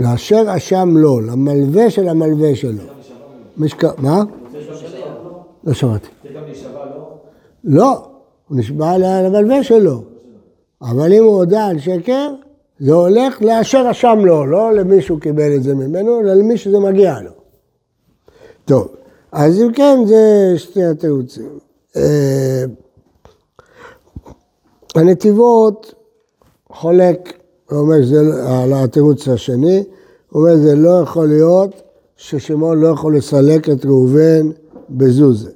לאשר 0.00 0.44
אשם 0.56 0.88
לו, 0.96 1.20
למלווה 1.20 1.90
של 1.90 2.08
המלווה 2.08 2.56
שלו. 2.56 2.82
מה? 3.98 4.22
לא 5.64 5.74
שמעתי. 5.74 6.08
לא? 6.24 6.40
לא, 7.64 8.06
הוא 8.48 8.58
נשבע 8.58 8.98
למלווה 8.98 9.62
שלו. 9.64 10.02
אבל 10.82 11.12
אם 11.12 11.24
הוא 11.24 11.36
הודה 11.36 11.66
על 11.66 11.78
שקר, 11.78 12.28
זה 12.80 12.92
הולך 12.92 13.42
לאשר 13.42 13.86
אשם 13.90 14.18
לו, 14.24 14.46
לא 14.46 14.74
למי 14.74 15.02
שהוא 15.02 15.20
קיבל 15.20 15.54
את 15.56 15.62
זה 15.62 15.74
ממנו, 15.74 16.20
אלא 16.20 16.34
למי 16.34 16.56
שזה 16.56 16.78
מגיע 16.78 17.20
לו. 17.20 17.30
טוב, 18.64 18.88
אז 19.32 19.60
אם 19.62 19.72
כן, 19.72 19.98
זה 20.06 20.52
שתי 20.56 20.84
התירוצים. 20.84 21.58
אה, 21.96 22.64
הנתיבות 24.94 25.94
חולק, 26.68 27.32
הוא 27.70 27.78
אומר 27.78 28.02
שזה 28.02 28.20
על 28.46 28.72
התירוץ 28.72 29.28
השני, 29.28 29.84
הוא 30.30 30.42
אומר 30.42 30.56
זה 30.56 30.74
לא 30.74 31.00
יכול 31.02 31.28
להיות 31.28 31.82
ששמעון 32.16 32.80
לא 32.80 32.88
יכול 32.88 33.16
לסלק 33.16 33.68
את 33.68 33.84
ראובן 33.84 34.50
בזוזה. 34.90 35.50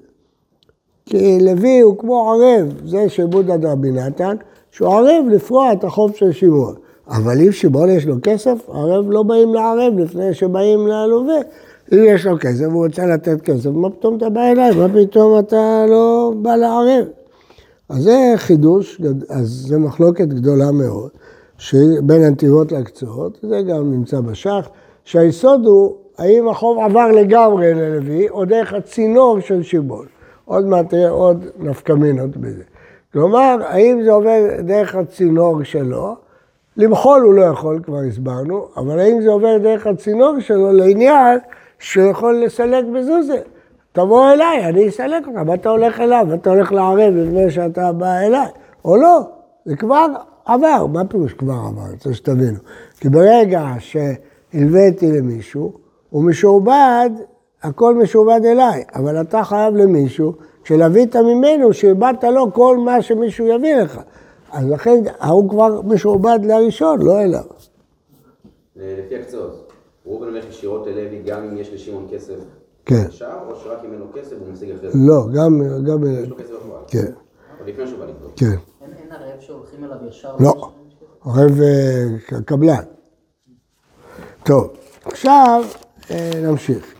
כי 1.06 1.38
לוי 1.40 1.80
הוא 1.80 1.98
כמו 1.98 2.30
ערב, 2.30 2.72
זה 2.86 3.08
שבודה 3.08 3.56
דרבי 3.56 3.90
נתן, 3.90 4.36
שהוא 4.70 4.88
ערב 4.88 5.24
לפרוע 5.30 5.72
את 5.72 5.84
החוב 5.84 6.12
של 6.14 6.32
שמעון. 6.32 6.74
אבל 7.08 7.40
אם 7.40 7.52
שמעון 7.52 7.90
יש 7.90 8.06
לו 8.06 8.16
כסף, 8.22 8.68
ערב 8.68 9.10
לא 9.10 9.22
באים 9.22 9.54
לערב 9.54 9.98
לפני 9.98 10.34
שבאים 10.34 10.86
ללווה. 10.86 11.40
אם 11.92 12.04
יש 12.06 12.26
לו 12.26 12.38
כסף 12.40 12.64
והוא 12.68 12.86
רוצה 12.86 13.06
לתת 13.06 13.40
כסף, 13.40 13.70
מה 13.70 13.90
פתאום 13.90 14.16
אתה 14.16 14.28
בא 14.28 14.40
אליי? 14.40 14.76
מה 14.76 14.86
פתאום 14.88 15.38
אתה 15.38 15.84
לא 15.88 16.32
בא 16.42 16.56
לערב? 16.56 17.04
אז 17.88 18.02
זה 18.02 18.32
חידוש, 18.36 19.00
אז 19.28 19.48
זה 19.48 19.78
מחלוקת 19.78 20.28
גדולה 20.28 20.72
מאוד, 20.72 21.10
שבין 21.58 22.22
הנתיבות 22.22 22.72
לקצות, 22.72 23.38
זה 23.42 23.62
גם 23.62 23.92
נמצא 23.92 24.20
בשח, 24.20 24.68
שהיסוד 25.04 25.66
הוא 25.66 25.96
האם 26.18 26.48
החוב 26.48 26.78
עבר 26.78 27.08
לגמרי 27.08 27.74
ללוי, 27.74 28.28
או 28.28 28.44
דרך 28.44 28.72
הצינור 28.72 29.40
של 29.40 29.62
שמעון. 29.62 30.06
עוד 30.44 30.66
מעט 30.66 30.90
תראה 30.90 31.10
עוד 31.10 31.44
נפקמינות 31.58 32.36
בזה. 32.36 32.62
כלומר, 33.12 33.56
האם 33.64 34.02
זה 34.04 34.12
עובר 34.12 34.60
דרך 34.60 34.94
הצינור 34.94 35.62
שלו, 35.62 36.16
למחול 36.76 37.20
הוא 37.20 37.34
לא 37.34 37.42
יכול, 37.42 37.80
כבר 37.82 37.98
הסברנו, 38.08 38.66
אבל 38.76 38.98
האם 38.98 39.22
זה 39.22 39.30
עובר 39.30 39.58
דרך 39.58 39.86
הצינור 39.86 40.40
שלו 40.40 40.72
לעניין 40.72 41.38
שהוא 41.82 42.10
יכול 42.10 42.44
לסלק 42.44 42.84
בזוזה. 42.84 43.40
תבוא 43.92 44.32
אליי, 44.32 44.64
אני 44.68 44.88
אסלק 44.88 45.26
אותך, 45.26 45.38
מה 45.38 45.54
אתה 45.54 45.68
הולך 45.68 46.00
אליו? 46.00 46.26
אתה 46.34 46.50
הולך 46.50 46.72
לערב 46.72 47.14
לפני 47.14 47.50
שאתה 47.50 47.92
בא 47.92 48.18
אליי, 48.18 48.48
או 48.84 48.96
לא? 48.96 49.20
זה 49.64 49.76
כבר 49.76 50.06
עבר, 50.44 50.86
מה 50.86 51.04
פירוש 51.04 51.32
כבר 51.32 51.52
עבר? 51.52 51.84
אני 51.84 51.92
רוצה 51.92 52.14
שתבינו. 52.14 52.58
כי 53.00 53.08
ברגע 53.08 53.64
שהלוויתי 53.78 55.12
למישהו, 55.12 55.72
הוא 56.10 56.24
משועבד, 56.24 57.10
הכל 57.62 57.94
משועבד 57.94 58.40
אליי, 58.44 58.84
אבל 58.94 59.20
אתה 59.20 59.44
חייב 59.44 59.76
למישהו, 59.76 60.32
כשלווית 60.64 61.16
ממנו, 61.16 61.72
שהבעת 61.72 62.24
לו 62.24 62.52
כל 62.52 62.78
מה 62.78 63.02
שמישהו 63.02 63.46
יביא 63.46 63.74
לך. 63.74 64.00
אז 64.52 64.70
לכן, 64.70 65.02
ההוא 65.20 65.50
כבר 65.50 65.82
משועבד 65.82 66.38
לראשון, 66.42 67.02
לא 67.02 67.20
אליו. 67.20 67.44
לפי 68.76 69.16
הקצות, 69.16 69.61
ראובן 70.06 70.26
הולך 70.26 70.44
ישירות 70.48 70.86
ללוי 70.86 71.22
גם 71.22 71.42
אם 71.42 71.56
יש 71.56 71.72
לשמעון 71.72 72.06
כסף 72.10 72.34
כן. 72.86 73.04
ישר, 73.08 73.32
או 73.48 73.56
שרק 73.56 73.78
אם 73.84 73.92
אין 73.92 74.00
לו 74.00 74.06
כסף 74.14 74.32
הוא 74.40 74.48
משיג 74.52 74.70
אחרי 74.70 74.90
זה? 74.90 74.98
לא, 75.06 75.26
גם, 75.34 75.62
גם, 75.86 76.06
יש 76.22 76.28
לו 76.28 76.36
כסף 76.36 76.50
בפועל. 76.50 76.82
כן, 76.88 77.12
אבל 77.58 77.68
לפני 77.68 77.86
שהוא 77.86 77.98
בא 77.98 78.04
לקנות. 78.04 78.32
כן. 78.36 78.56
אין 78.82 79.12
ערב 79.12 79.40
שהולכים 79.40 79.84
אליו 79.84 79.96
ישר? 80.08 80.36
לא, 80.40 80.70
ערב 81.24 81.60
אה, 81.60 82.40
קבלן. 82.46 82.82
טוב, 84.44 84.76
עכשיו 85.04 85.64
אה, 86.10 86.30
נמשיך. 86.42 86.94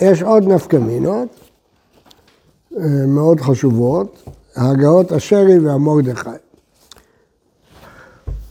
יש 0.00 0.22
עוד 0.22 0.44
נפקמינות 0.44 1.28
אה, 2.76 2.82
מאוד 3.06 3.40
חשובות, 3.40 4.22
ההגאות 4.56 5.12
השרי 5.12 5.58
והמורדכי. 5.58 6.30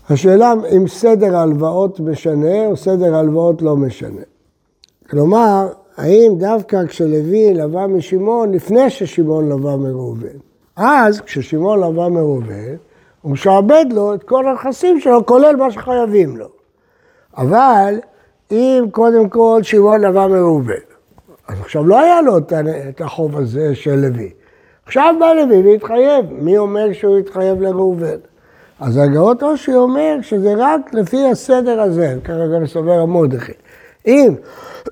השאלה 0.10 0.54
אם 0.78 0.88
סדר 0.88 1.36
ההלוואות 1.36 2.00
משנה 2.00 2.66
או 2.66 2.78
סדר 2.78 3.16
ההלוואות 3.16 3.62
לא 3.62 3.76
משנה. 3.76 4.22
כלומר, 5.10 5.68
האם 5.98 6.34
דווקא 6.38 6.86
כשלוי 6.86 7.54
לווה 7.54 7.88
משמעון 7.88 8.52
לפני 8.52 8.90
ששמעון 8.90 9.50
לווה 9.50 9.78
מראובן? 9.78 10.38
אז 10.76 11.22
כששמעון 11.22 11.80
לווה 11.80 12.10
מראובן, 12.10 12.76
הוא 13.22 13.32
משעבד 13.32 13.86
לו 13.92 14.14
את 14.14 14.24
כל 14.24 14.48
הנכסים 14.48 15.00
שלו, 15.00 15.26
כולל 15.26 15.56
מה 15.56 15.72
שחייבים 15.72 16.38
לו. 16.38 16.48
אבל 17.38 18.00
אם 18.52 18.86
קודם 18.92 19.30
כל 19.30 19.60
שמעון 19.64 20.02
לווה 20.02 20.28
מראובן, 20.28 20.74
אז 21.48 21.60
עכשיו 21.60 21.86
לא 21.86 22.00
היה 22.00 22.22
לו 22.22 22.38
את 22.90 23.02
החוב 23.02 23.38
הזה 23.38 23.76
של 23.76 23.96
לוי. 23.96 24.30
עכשיו 24.86 25.16
בא 25.20 25.34
לוי 25.34 25.72
והתחייב. 25.72 26.26
מי 26.32 26.58
אומר 26.58 26.94
שהוא 26.94 27.18
התחייב 27.18 27.62
לראובן? 27.62 28.18
אז 28.80 28.98
הגאות 28.98 29.44
אושי 29.44 29.76
אומר 29.76 30.18
שזה 30.22 30.54
רק 30.58 30.94
לפי 30.94 31.30
הסדר 31.32 31.82
הזה, 31.82 32.16
ככה 32.24 32.48
גם 32.56 32.64
מסובר 32.64 33.00
המורדכי. 33.00 33.52
אם 34.08 34.36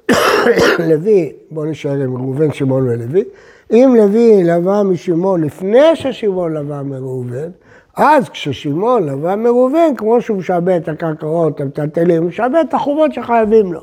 לוי, 0.89 1.31
בואו 1.51 1.65
נשאר 1.65 1.91
עם 1.91 2.17
ראובן, 2.17 2.53
שמעון 2.53 2.87
ולוי, 2.87 3.23
אם 3.71 3.95
לוי 3.97 4.43
לווה 4.43 4.83
משמעון 4.83 5.43
לפני 5.43 5.95
ששמעון 5.95 6.53
לווה 6.53 6.83
מראובן, 6.83 7.49
אז 7.97 8.29
כששמעון 8.29 9.03
לווה 9.03 9.35
מראובן, 9.35 9.95
כמו 9.97 10.21
שהוא 10.21 10.37
משעבד 10.37 10.79
את 10.83 10.87
הקרקעות, 10.87 11.61
המטלטלים, 11.61 12.21
הוא 12.21 12.29
משעבד 12.29 12.63
את 12.69 12.73
החובות 12.73 13.13
שחייבים 13.13 13.73
לו. 13.73 13.81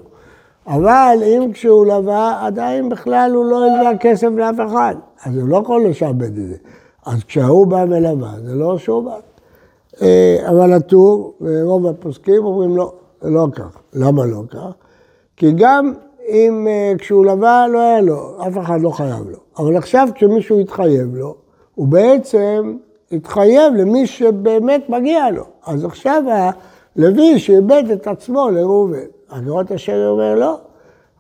אבל 0.66 1.16
אם 1.23 1.52
כשהוא 1.52 1.87
לווה, 1.87 2.47
עדיין 2.47 2.88
בכלל 2.88 3.30
הוא 3.35 3.44
לא 3.44 3.64
הלווה 3.64 3.99
כסף 4.00 4.28
לאף 4.37 4.56
אחד, 4.66 4.94
אז 5.25 5.37
הוא 5.37 5.49
לא 5.49 5.56
יכול 5.56 5.85
לשעבד 5.85 6.38
את 6.38 6.49
זה. 6.49 6.56
אז 7.06 7.25
כשהוא 7.25 7.66
בא 7.66 7.85
ולווה, 7.88 8.32
זה 8.44 8.54
לא 8.54 8.78
שועבד. 8.78 9.11
אה, 9.11 9.31
אבל 10.49 10.72
הטור, 10.72 11.34
ורוב 11.40 11.87
הפוסקים 11.87 12.44
אומרים 12.44 12.76
לא, 12.76 12.92
לא 13.22 13.46
כך. 13.54 13.78
למה 13.92 14.26
לא 14.26 14.42
כך? 14.50 14.72
כי 15.37 15.52
גם 15.56 15.92
אם 16.28 16.66
אה, 16.70 16.92
כשהוא 16.99 17.26
לווה 17.26 17.68
לא 17.68 17.78
היה 17.78 18.00
לו, 18.00 18.37
אף 18.49 18.58
אחד 18.58 18.80
לא 18.80 18.90
חייב 18.90 19.28
לו. 19.30 19.38
אבל 19.58 19.76
עכשיו 19.76 20.08
כשמישהו 20.14 20.61
התחייב 20.61 21.14
לו, 21.14 21.34
הוא 21.75 21.88
בעצם 21.88 22.76
התחייב 23.12 23.75
למי 23.75 24.06
שבאמת 24.06 24.88
מגיע 24.88 25.30
לו. 25.30 25.44
אז 25.66 25.84
עכשיו 25.84 26.22
הלוי 26.96 27.38
שאיבד 27.38 27.84
את 27.92 28.06
עצמו 28.06 28.50
לראובן. 28.50 28.99
הגרות 29.30 29.72
אשר 29.72 30.08
אומר 30.08 30.34
לא. 30.34 30.58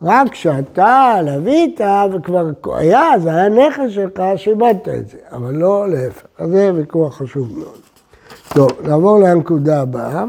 רק 0.02 0.28
כשאתה 0.30 1.14
לווית 1.22 1.80
וכבר 2.12 2.46
היה, 2.76 3.10
זה 3.22 3.28
היה 3.34 3.48
נכס 3.48 3.90
שלך, 3.90 4.22
שאיבדת 4.36 4.88
את 4.88 5.08
זה, 5.08 5.18
אבל 5.32 5.54
לא 5.54 5.88
להפך. 5.88 6.26
אז 6.38 6.50
זה 6.50 6.70
ויכוח 6.74 7.16
חשוב 7.16 7.58
מאוד. 7.58 7.91
טוב, 8.54 8.70
נעבור 8.82 9.18
לנקודה 9.18 9.80
הבאה. 9.80 10.24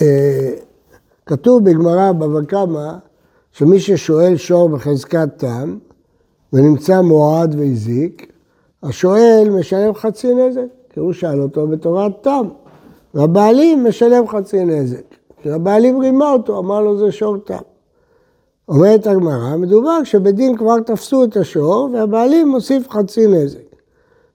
אה, 0.00 0.50
כתוב 1.26 1.64
בגמרא 1.64 2.12
בבא 2.12 2.44
קמא 2.44 2.92
שמי 3.52 3.80
ששואל 3.80 4.36
שור 4.36 4.68
בחזקת 4.68 5.28
תם 5.36 5.78
ונמצא 6.52 7.00
מועד 7.00 7.54
והזיק, 7.58 8.32
השואל 8.82 9.48
משלם 9.58 9.94
חצי 9.94 10.34
נזק, 10.34 10.60
כי 10.90 11.00
הוא 11.00 11.12
שאל 11.12 11.40
אותו 11.40 11.66
בתורת 11.66 12.12
תם. 12.22 12.48
והבעלים 13.14 13.84
משלם 13.84 14.28
חצי 14.28 14.64
נזק. 14.64 15.19
כשהבעלים 15.40 16.00
רימה 16.00 16.32
אותו, 16.32 16.58
אמר 16.58 16.80
לו 16.80 16.98
זה 16.98 17.12
שור 17.12 17.36
תם. 17.36 17.54
אומרת 18.68 19.06
הגמרא, 19.06 19.56
מדובר 19.56 20.04
שבדין 20.04 20.56
כבר 20.56 20.80
תפסו 20.80 21.24
את 21.24 21.36
השור 21.36 21.88
והבעלים 21.92 22.48
מוסיף 22.48 22.90
חצי 22.90 23.26
נזק. 23.26 23.58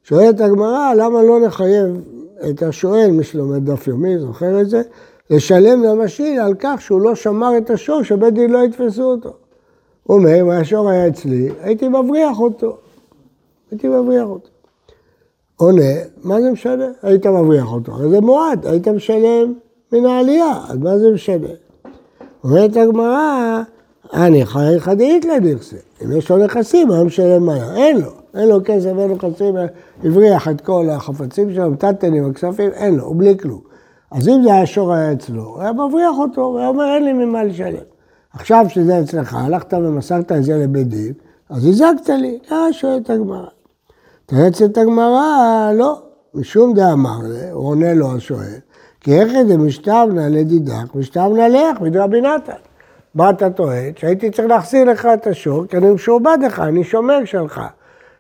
שואלת 0.03 0.41
הגמרא, 0.41 0.93
למה 0.93 1.23
לא 1.23 1.39
נחייב 1.39 2.01
את 2.49 2.63
השואל, 2.63 3.11
מי 3.11 3.23
שלומד 3.23 3.71
דף 3.71 3.87
יומי, 3.87 4.19
זוכר 4.19 4.61
את 4.61 4.69
זה? 4.69 4.81
לשלם 5.29 5.83
למשאיל 5.83 6.39
על 6.39 6.53
כך 6.59 6.81
שהוא 6.81 7.01
לא 7.01 7.15
שמר 7.15 7.57
את 7.57 7.69
השור, 7.69 8.03
שבית 8.03 8.33
דין 8.33 8.51
לא 8.51 8.59
יתפסו 8.63 9.03
אותו. 9.03 9.33
הוא 10.03 10.17
אומר, 10.17 10.41
אם 10.41 10.49
השור 10.49 10.89
היה 10.89 11.07
אצלי, 11.07 11.49
הייתי 11.61 11.87
מבריח 11.87 12.39
אותו. 12.39 12.77
הייתי 13.71 13.87
מבריח 13.87 14.27
אותו. 14.27 14.49
עונה, 15.55 15.93
מה 16.23 16.41
זה 16.41 16.51
משנה? 16.51 16.87
היית 17.01 17.27
מבריח 17.27 17.73
אותו. 17.73 17.91
הרי 17.91 18.09
זה 18.09 18.21
מועד, 18.21 18.65
היית 18.67 18.87
משלם 18.87 19.53
מן 19.91 20.05
העלייה, 20.05 20.53
אז 20.69 20.77
מה 20.77 20.97
זה 20.97 21.11
משנה? 21.11 21.47
אומרת 22.43 22.77
הגמרא, 22.77 23.61
אני 24.13 24.45
חי 24.45 24.75
חדאית 24.79 25.25
לנכסה. 25.25 25.77
אם 26.05 26.17
יש 26.17 26.31
לו 26.31 26.37
נכסים, 26.37 26.91
הוא 26.91 27.03
משלם 27.03 27.45
מהר. 27.45 27.75
אין 27.75 28.01
לו. 28.01 28.11
אין 28.35 28.49
לו 28.49 28.59
כסף, 28.65 28.85
אין 28.85 29.09
לו 29.09 29.15
נכסים, 29.15 29.55
הבריח 30.03 30.47
את 30.47 30.61
כל 30.61 30.89
החפצים 30.89 31.53
שלו, 31.53 31.71
מטלטלים, 31.71 32.29
הכספים, 32.29 32.69
אין 32.71 32.95
לו, 32.95 33.03
הוא 33.03 33.15
בלי 33.15 33.37
כלום. 33.37 33.61
אז 34.11 34.27
אם 34.27 34.43
זה 34.43 34.53
היה 34.53 34.65
שור 34.65 34.93
היה 34.93 35.13
אצלו, 35.13 35.43
הוא 35.43 35.61
היה 35.61 35.73
מבריח 35.73 36.17
אותו, 36.17 36.41
הוא 36.41 36.59
היה 36.59 36.67
אומר, 36.67 36.85
אין 36.95 37.03
לי 37.03 37.13
ממה 37.13 37.43
לשלם. 37.43 37.83
עכשיו 38.33 38.65
שזה 38.69 38.99
אצלך, 38.99 39.33
הלכת 39.33 39.73
ומסרת 39.73 40.31
את 40.31 40.43
זה 40.43 40.57
לבית 40.57 40.87
דין, 40.87 41.13
אז 41.49 41.65
הזקת 41.65 42.09
לי, 42.09 42.39
ככה 42.47 42.73
שואלת 42.73 43.09
הגמרא. 43.09 43.47
תרצת 44.25 44.77
הגמרא, 44.77 45.71
לא, 45.73 46.01
משום 46.33 46.73
דאמר 46.73 47.19
הוא 47.51 47.67
עונה 47.67 47.93
לו 47.93 48.15
השואל, 48.15 48.57
כי 49.05 49.19
איך 49.19 49.33
זה 49.47 49.57
משתבנה 49.57 50.29
לדידך, 50.29 50.95
משתבנה 50.95 51.47
לך, 51.47 51.81
מדרבי 51.81 52.21
נתן. 52.21 52.53
מה 53.15 53.29
אתה 53.29 53.49
טוען? 53.49 53.91
שהייתי 53.95 54.31
צריך 54.31 54.47
להחזיר 54.47 54.83
לך 54.83 55.07
את 55.13 55.27
השור, 55.27 55.65
כי 55.65 55.77
אני 55.77 55.91
משועבד 55.91 56.37
לך, 56.45 56.59
אני 56.59 56.83
שומר 56.83 57.25
שלך. 57.25 57.61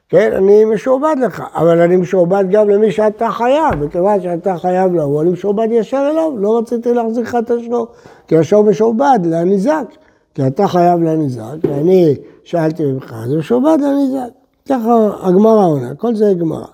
כן, 0.09 0.33
אני 0.33 0.65
משועבד 0.65 1.15
לך, 1.21 1.43
אבל 1.55 1.81
אני 1.81 1.95
משועבד 1.95 2.45
גם 2.51 2.69
למי 2.69 2.91
שאתה 2.91 3.31
חייב, 3.31 3.75
מכיוון 3.85 4.21
שאתה 4.21 4.57
חייב 4.57 4.93
לו, 4.93 5.21
אני 5.21 5.29
משועבד 5.29 5.67
ישר 5.71 6.09
אליו, 6.11 6.31
לא 6.37 6.57
רציתי 6.57 6.93
להחזיר 6.93 7.23
לך 7.23 7.37
את 7.39 7.51
השור, 7.51 7.87
כי 8.27 8.37
השור 8.37 8.63
משועבד 8.63 9.19
לניזק, 9.23 9.85
כי 10.33 10.47
אתה 10.47 10.67
חייב 10.67 11.01
לניזק, 11.01 11.55
ואני 11.63 12.15
שאלתי 12.43 12.83
ממך, 12.85 13.15
זה 13.27 13.37
משועבד 13.37 13.77
לניזק. 13.81 14.29
ככה 14.69 15.09
הגמרא 15.21 15.65
עונה, 15.65 15.95
כל 15.95 16.15
זה 16.15 16.33
גמרא. 16.39 16.67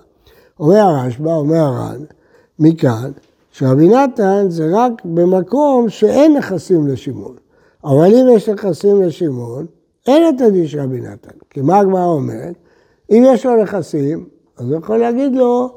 אומר 0.60 0.80
הרשב"א, 0.80 1.30
אומר 1.30 1.56
הר"ן, 1.56 2.00
מכאן, 2.58 3.10
שרבי 3.52 3.88
נתן 3.88 4.46
זה 4.48 4.70
רק 4.72 4.92
במקום 5.04 5.88
שאין 5.88 6.36
נכסים 6.36 6.86
לשמעון. 6.86 7.36
אבל 7.84 8.14
אם 8.14 8.26
יש 8.30 8.48
נכסים 8.48 9.02
לשמעון, 9.02 9.66
אין 10.06 10.34
את 10.36 10.40
הדין 10.40 10.66
של 10.66 10.80
רבי 10.80 11.00
נתן. 11.00 11.38
כי 11.50 11.60
מה 11.60 11.78
הגמרא 11.78 12.04
אומרת? 12.04 12.54
אם 13.10 13.24
יש 13.26 13.46
לו 13.46 13.62
נכסים, 13.62 14.24
אז 14.58 14.70
הוא 14.70 14.78
יכול 14.78 14.96
להגיד 14.96 15.34
לו, 15.34 15.70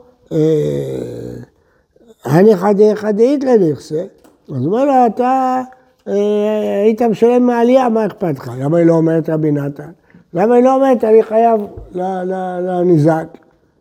אני 2.26 2.56
חדי 2.56 2.96
חדאית 2.96 3.44
לנכסה. 3.44 4.04
אז 4.50 4.56
הוא 4.56 4.66
אומר 4.66 4.86
לו, 4.86 4.94
אתה 5.06 5.62
אה, 6.08 6.82
היית 6.84 7.02
משלם 7.02 7.48
מעלייה, 7.48 7.90
מה 7.90 8.06
אכפת 8.06 8.40
לך? 8.40 8.52
למה 8.60 8.78
היא 8.78 8.86
לא 8.86 8.94
אומרת 8.94 9.30
רבי 9.30 9.52
נתן? 9.52 9.90
למה 10.34 10.56
היא 10.56 10.64
לא 10.64 10.76
אומרת, 10.76 11.04
אני 11.04 11.24
חייב 11.24 11.62
לניזק? 11.92 13.28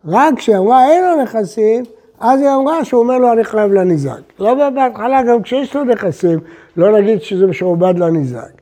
רק 0.05 0.35
כשהיא 0.37 0.57
אמרה, 0.57 0.91
אין 0.91 1.05
לו 1.05 1.23
נכסים, 1.23 1.85
אז 2.21 2.41
היא 2.41 2.51
אמרה 2.51 2.85
שהוא 2.85 3.01
אומר 3.01 3.19
לו, 3.19 3.33
אני 3.33 3.45
חייב 3.45 3.73
לניזק. 3.73 4.21
לא 4.39 4.71
בהתחלה, 4.71 5.23
גם 5.23 5.43
כשיש 5.43 5.77
לו 5.77 5.85
נכסים, 5.85 6.39
לא 6.77 6.99
נגיד 6.99 7.23
שזה 7.23 7.47
משועבד 7.47 7.99
לניזק. 7.99 8.61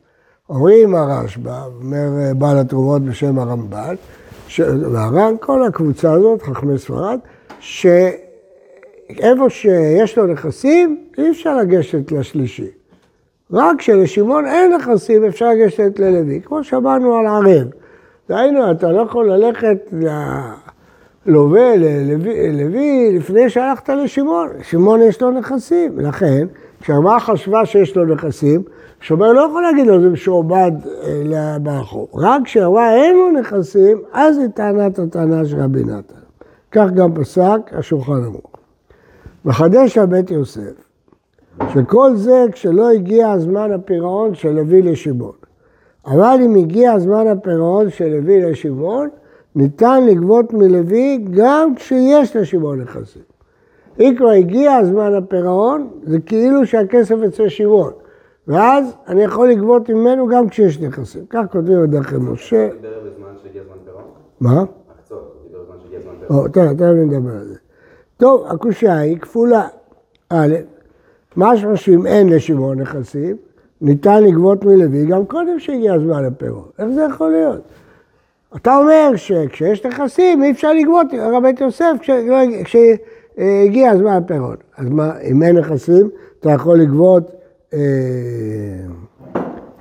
אומרים 0.49 0.95
הרשב"א, 0.95 1.61
אומר 1.83 2.09
בעל 2.37 2.59
התרומות 2.59 3.03
בשם 3.03 3.39
הרמב"ן, 3.39 3.95
והר"ן, 4.59 5.35
כל 5.41 5.65
הקבוצה 5.67 6.13
הזאת, 6.13 6.43
חכמי 6.43 6.79
ספרד, 6.79 7.19
שאיפה 7.61 9.49
שיש 9.49 10.19
לו 10.19 10.27
נכסים, 10.27 11.05
אי 11.19 11.31
אפשר 11.31 11.57
לגשת 11.57 12.13
לשלישי. 12.13 12.69
רק 13.53 13.79
כשלשמעון 13.79 14.47
אין 14.47 14.73
נכסים, 14.73 15.25
אפשר 15.25 15.49
לגשת 15.49 15.99
ללוי, 15.99 16.41
כמו 16.45 16.65
שאמרנו 16.65 17.15
על 17.15 17.27
ערב. 17.27 17.69
דהיינו, 18.29 18.71
אתה 18.71 18.93
לא 18.93 19.03
יכול 19.03 19.33
ללכת 19.33 19.77
ללווה, 21.27 21.77
ללוי, 21.77 23.19
לפני 23.19 23.51
שהלכת 23.51 23.89
לשמעון. 23.89 24.49
שמעון 24.63 25.03
יש 25.03 25.23
לו 25.23 25.31
נכסים, 25.31 26.01
לכן, 26.01 26.47
כשהגמרא 26.81 27.19
חשבה 27.19 27.67
שיש 27.67 27.97
לו 27.97 28.05
נכסים, 28.15 28.63
שומר 29.01 29.33
לא 29.33 29.41
יכול 29.41 29.63
להגיד 29.63 29.87
לו, 29.87 30.01
זה 30.01 30.09
משועבד 30.09 30.73
אה, 31.33 31.59
ברחוב. 31.59 32.09
רק 32.15 32.43
כשהרבה 32.45 32.95
אין 32.95 33.17
לו 33.17 33.31
נכסים, 33.31 34.03
אז 34.13 34.39
היא 34.39 34.49
טענת 34.49 34.99
הטענה 34.99 35.45
של 35.45 35.61
רבי 35.61 35.85
נתן. 35.85 36.15
כך 36.73 36.91
גם 36.91 37.15
פסק 37.15 37.61
השולחן 37.73 38.25
ערוך. 38.25 38.53
מחדש 39.45 39.99
הבית 39.99 40.31
יוסף, 40.31 40.73
שכל 41.73 42.15
זה 42.15 42.45
כשלא 42.53 42.91
הגיע 42.91 43.39
זמן 43.39 43.73
הפירעון 43.73 44.35
של 44.35 44.51
לוי 44.51 44.83
לשמעון. 44.83 45.33
אבל 46.07 46.37
אם 46.45 46.55
הגיע 46.55 46.99
זמן 46.99 47.27
הפירעון 47.27 47.91
של 47.91 48.07
לוי 48.07 48.41
לשמעון, 48.41 49.09
ניתן 49.57 50.07
לגבות 50.07 50.53
מלוי 50.53 51.25
גם 51.31 51.75
כשיש 51.75 52.37
לשמעון 52.37 52.81
נכסים. 52.81 53.23
אם 54.01 54.15
כבר 54.19 54.29
הגיע 54.29 54.85
זמן 54.85 55.15
הפירעון, 55.15 55.91
זה 56.03 56.21
כאילו 56.21 56.67
שהכסף 56.67 57.17
אצל 57.27 57.49
שמעון. 57.49 57.93
ואז 58.49 58.95
אני 59.09 59.23
יכול 59.23 59.51
לגבות 59.51 59.89
ממנו 59.89 60.27
גם 60.27 60.49
כשיש 60.49 60.81
נכסים. 60.81 61.25
כך 61.31 61.45
כותבים 61.53 61.79
משה. 62.19 62.69
שהגיע 63.43 63.63
זמן 63.67 63.77
פירעון? 63.85 64.05
מה? 64.41 64.65
תכף 66.49 66.83
נדבר 66.83 67.31
על 67.31 67.45
זה. 67.45 67.55
טוב, 68.17 68.47
הקושייה 68.47 68.99
היא 68.99 69.19
כפולה. 69.19 69.69
א', 70.31 70.55
משמע 71.37 71.77
שאם 71.77 72.07
אין 72.07 72.29
לשמעון 72.29 72.81
נכסים, 72.81 73.37
ניתן 73.81 74.23
לגבות 74.23 74.65
מלוי 74.65 75.07
גם 75.07 75.27
קודם 75.27 75.59
שהגיע 75.59 75.95
הזמן 75.95 76.25
לפירעון. 76.25 76.69
איך 76.79 76.89
זה 76.89 77.03
יכול 77.11 77.31
להיות? 77.31 77.61
אתה 78.57 78.77
אומר 78.77 79.11
שכשיש 79.17 79.87
נכסים 79.87 80.43
אי 80.43 80.51
אפשר 80.51 80.73
לגבות, 80.73 81.07
הרב 81.19 81.43
בית 81.43 81.61
יוסף, 81.61 81.93
כש- 82.01 82.11
כשהגיע 82.65 83.91
הזמן 83.91 84.17
לפירעון. 84.17 84.57
אז 84.77 84.89
מה, 84.91 85.21
אם 85.21 85.43
אין 85.43 85.59
נכסים, 85.59 86.11
אתה 86.41 86.51
יכול 86.51 86.79
לגבות, 86.79 87.31
אה, 87.75 87.79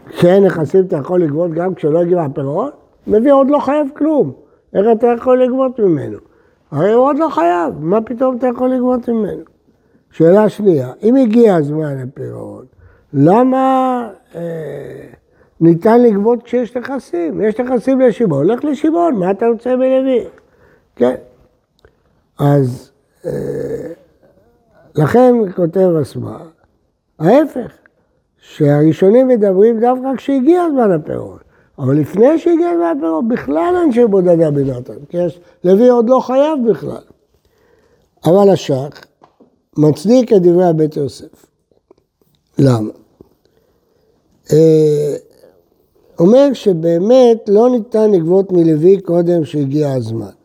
כשאין 0.08 0.44
נכסים 0.46 0.86
אתה 0.86 0.98
יכול 0.98 1.22
לגבות 1.22 1.52
גם 1.54 1.74
כשלא 1.76 2.02
הגיע 2.02 2.22
הפירעון? 2.22 2.70
מביא 3.08 3.32
עוד 3.34 3.50
לא 3.50 3.60
חייב 3.60 3.88
כלום. 3.98 4.32
איך 4.74 4.86
אתה 4.92 5.08
יכול 5.18 5.44
לגבות 5.44 5.80
ממנו? 5.80 6.18
הרי 6.72 6.94
הוא 6.94 7.06
עוד 7.06 7.18
לא 7.20 7.30
חייב, 7.30 7.74
מה 7.80 8.02
פתאום 8.02 8.38
אתה 8.38 8.48
יכול 8.48 8.70
לגבות 8.70 9.10
ממנו? 9.10 9.42
שאלה 10.12 10.50
שנייה, 10.50 10.92
אם 11.04 11.16
הגיע 11.16 11.56
הזמן 11.56 11.98
לפירעון, 11.98 12.66
למה 13.14 14.08
אה, 14.36 14.42
ניתן 15.62 16.02
לגבות 16.02 16.44
כשיש 16.44 16.78
נכסים? 16.78 17.42
יש 17.42 17.60
נכסים 17.60 18.02
לשמעון, 18.02 18.48
לך 18.48 18.64
לשמעון, 18.64 19.16
מה 19.16 19.32
אתה 19.32 19.46
רוצה 19.48 19.76
מלוי? 19.76 20.24
כן. 20.96 21.16
אז 22.40 22.92
אה, 23.26 23.32
לכן 24.96 25.34
כותב 25.56 25.90
הסמ"ר, 26.02 26.38
ההפך, 27.20 27.72
שהראשונים 28.38 29.28
מדברים 29.28 29.80
דווקא 29.80 30.16
כשהגיע 30.18 30.62
הזמן 30.64 30.92
הפירעון. 30.92 31.38
אבל 31.80 31.98
לפני 31.98 32.40
שהגיע 32.40 32.70
הזמן 32.70 32.94
הפירעון, 32.98 33.28
בכלל 33.30 33.74
אין 33.82 33.92
שבודדה 33.92 34.52
בנתן, 34.52 35.06
כי 35.10 35.18
יש- 35.18 35.40
לוי 35.64 35.90
עוד 35.90 36.10
לא 36.10 36.20
חייב 36.20 36.60
בכלל. 36.70 37.02
אבל 38.26 38.50
השח 38.50 38.90
מצדיק 39.78 40.34
את 40.34 40.42
דברי 40.42 40.66
הבית 40.66 40.98
יוסף. 40.98 41.46
למה? 42.60 42.90
אומר 46.22 46.54
שבאמת 46.54 47.50
לא 47.50 47.70
ניתן 47.70 48.12
לגבות 48.12 48.52
מלוי 48.52 49.02
קודם 49.02 49.46
שהגיע 49.46 49.94
הזמן. 49.94 50.36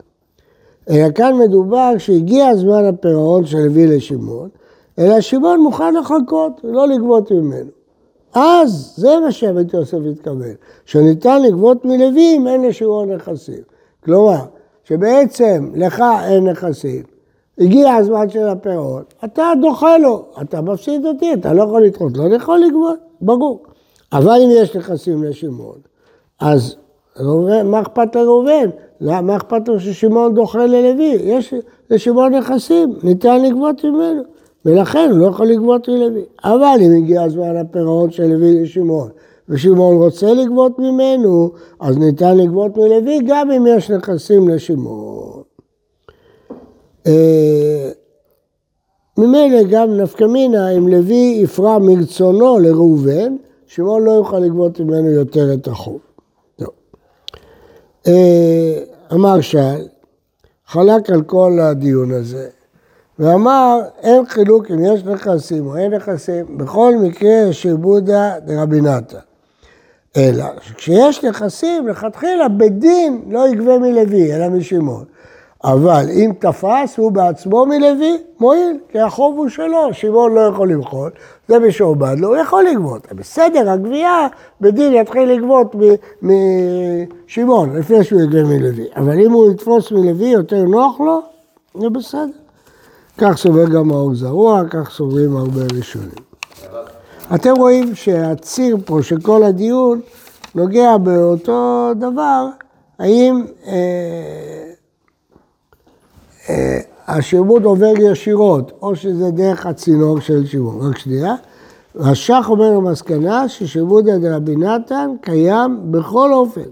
אלא 0.90 1.10
כאן 1.10 1.32
מדובר 1.38 1.92
שהגיע 1.98 2.46
הזמן 2.48 2.84
הפירעון 2.84 3.46
של 3.46 3.58
לוי 3.58 3.86
לשמעון, 3.86 4.48
אלא 4.98 5.20
שמעון 5.20 5.60
מוכן 5.60 5.94
לחכות, 5.94 6.60
לא 6.64 6.88
לגבות 6.88 7.30
ממנו. 7.30 7.70
אז 8.34 8.92
זה 8.96 9.20
מה 9.20 9.32
שבית 9.32 9.74
יוסף 9.74 9.98
התכוון, 10.10 10.54
שניתן 10.84 11.42
לגבות 11.42 11.84
מלוי 11.84 12.36
אם 12.36 12.46
אין 12.46 12.62
לשמעון 12.64 13.12
נכסים. 13.12 13.62
כלומר, 14.04 14.44
שבעצם 14.84 15.70
לך 15.74 16.02
אין 16.24 16.48
נכסים, 16.48 17.02
הגיע 17.58 17.94
הזמן 17.94 18.28
של 18.28 18.48
הפירעון, 18.48 19.02
אתה 19.24 19.52
דוחה 19.62 19.98
לו, 19.98 20.24
אתה 20.42 20.60
מפסיד 20.60 21.06
אותי, 21.06 21.32
אתה 21.32 21.52
לא 21.52 21.62
יכול 21.62 21.82
לדחות, 21.82 22.16
לא 22.16 22.34
יכול 22.34 22.58
לגבות, 22.58 22.98
ברור. 23.20 23.75
אבל 24.18 24.40
אם 24.44 24.48
יש 24.52 24.76
נכסים 24.76 25.24
לשמעון, 25.24 25.78
אז 26.40 26.76
מה 27.64 27.80
אכפת 27.80 28.16
לראובן? 28.16 28.70
מה 29.00 29.36
אכפת 29.36 29.68
לו 29.68 29.80
ששמעון 29.80 30.34
דוחה 30.34 30.66
ללוי? 30.66 31.16
יש 31.20 31.54
לשמעון 31.90 32.34
נכסים, 32.34 32.94
ניתן 33.02 33.42
לגבות 33.42 33.84
ממנו, 33.84 34.22
ולכן 34.64 35.08
הוא 35.10 35.18
לא 35.18 35.26
יכול 35.26 35.46
לגבות 35.46 35.88
מלוי. 35.88 36.24
אבל 36.44 36.78
אם 36.80 36.92
הגיע 36.96 37.22
הזמן 37.22 37.56
הפירעון 37.56 38.10
של 38.10 38.26
לוי 38.26 38.62
לשמעון, 38.62 39.08
ושמעון 39.48 39.96
רוצה 39.96 40.34
לגבות 40.34 40.78
ממנו, 40.78 41.50
אז 41.80 41.98
ניתן 41.98 42.36
לגבות 42.36 42.76
מלוי 42.76 43.18
גם 43.26 43.50
אם 43.50 43.66
יש 43.66 43.90
נכסים 43.90 44.48
לשמעון. 44.48 45.42
אה, 47.06 47.90
ממילא 49.18 49.62
גם 49.70 49.96
נפקא 49.96 50.24
מינה, 50.24 50.70
אם 50.70 50.88
לוי 50.88 51.38
יפרע 51.42 51.78
מרצונו 51.78 52.58
לראובן, 52.58 53.36
שמעון 53.66 54.04
לא 54.04 54.10
יוכל 54.10 54.38
לגבות 54.38 54.80
ממנו 54.80 55.10
יותר 55.10 55.54
את 55.54 55.68
החוב. 55.68 55.98
טוב. 56.56 56.70
אה, 58.06 58.82
אמר 59.12 59.40
שאל, 59.40 59.86
חלק 60.66 61.10
על 61.10 61.22
כל 61.22 61.58
הדיון 61.62 62.10
הזה, 62.10 62.48
ואמר, 63.18 63.80
אין 64.02 64.26
חילוק 64.26 64.70
אם 64.70 64.84
יש 64.84 65.04
נכסים 65.04 65.66
או 65.66 65.76
אין 65.76 65.94
נכסים, 65.94 66.58
בכל 66.58 66.94
מקרה 67.02 67.52
שבודה 67.52 68.34
דרבי 68.46 68.80
נתן. 68.80 69.18
אלא 70.16 70.44
שכשיש 70.60 71.24
נכסים, 71.24 71.88
לכתחילה 71.88 72.48
בית 72.48 72.78
דין 72.78 73.22
לא 73.28 73.48
יגבה 73.48 73.78
מלוי, 73.78 74.34
אלא 74.34 74.48
משמעון. 74.48 75.04
אבל 75.66 76.06
אם 76.10 76.32
תפס 76.38 76.96
הוא 76.96 77.12
בעצמו 77.12 77.66
מלוי, 77.66 78.18
מועיל, 78.40 78.78
כי 78.88 79.00
החוב 79.00 79.38
הוא 79.38 79.48
שלו, 79.48 79.88
שמעון 79.92 80.34
לא 80.34 80.40
יכול 80.40 80.72
למחול, 80.72 81.10
זה 81.48 81.58
משועבד 81.58 82.14
לו, 82.18 82.28
הוא 82.28 82.36
יכול 82.36 82.64
לגבות. 82.64 83.12
בסדר, 83.12 83.70
הגבייה, 83.70 84.26
בדין 84.60 84.94
יתחיל 84.94 85.32
לגבות 85.32 85.74
משמעון, 86.22 87.76
לפני 87.76 88.04
שהוא 88.04 88.20
יגבה 88.20 88.42
מלוי. 88.42 88.86
אבל 88.96 89.20
אם 89.20 89.32
הוא 89.32 89.50
יתפוס 89.50 89.92
מלוי 89.92 90.28
יותר 90.28 90.62
נוח 90.62 91.00
לו, 91.00 91.22
זה 91.80 91.90
בסדר. 91.90 92.26
כך 93.18 93.36
סובר 93.36 93.68
גם 93.68 93.90
האור 93.90 94.14
זרוע, 94.14 94.62
כך 94.70 94.90
סוברים 94.90 95.36
הרבה 95.36 95.60
ראשונים. 95.76 96.26
אתם 97.34 97.52
רואים 97.56 97.94
שהציר 97.94 98.76
פה 98.84 98.98
של 99.02 99.20
כל 99.20 99.42
הדיון 99.42 100.00
נוגע 100.54 100.96
באותו 100.96 101.90
דבר, 101.98 102.46
האם 102.98 103.44
אה, 103.66 104.66
אה, 106.50 106.78
השיעבוד 107.06 107.64
עובר 107.64 107.92
ישירות, 107.98 108.72
או 108.82 108.96
שזה 108.96 109.30
דרך 109.30 109.66
הצינור 109.66 110.20
של 110.20 110.46
שיעבוד. 110.46 110.90
רק 110.90 110.98
שנייה. 110.98 111.34
רש"ך 111.94 112.46
אומר 112.48 112.80
במסקנה 112.80 113.48
ששיעבודא 113.48 114.18
דרבי 114.18 114.56
נתן 114.56 115.10
קיים 115.20 115.92
בכל 115.92 116.32
אופן, 116.32 116.68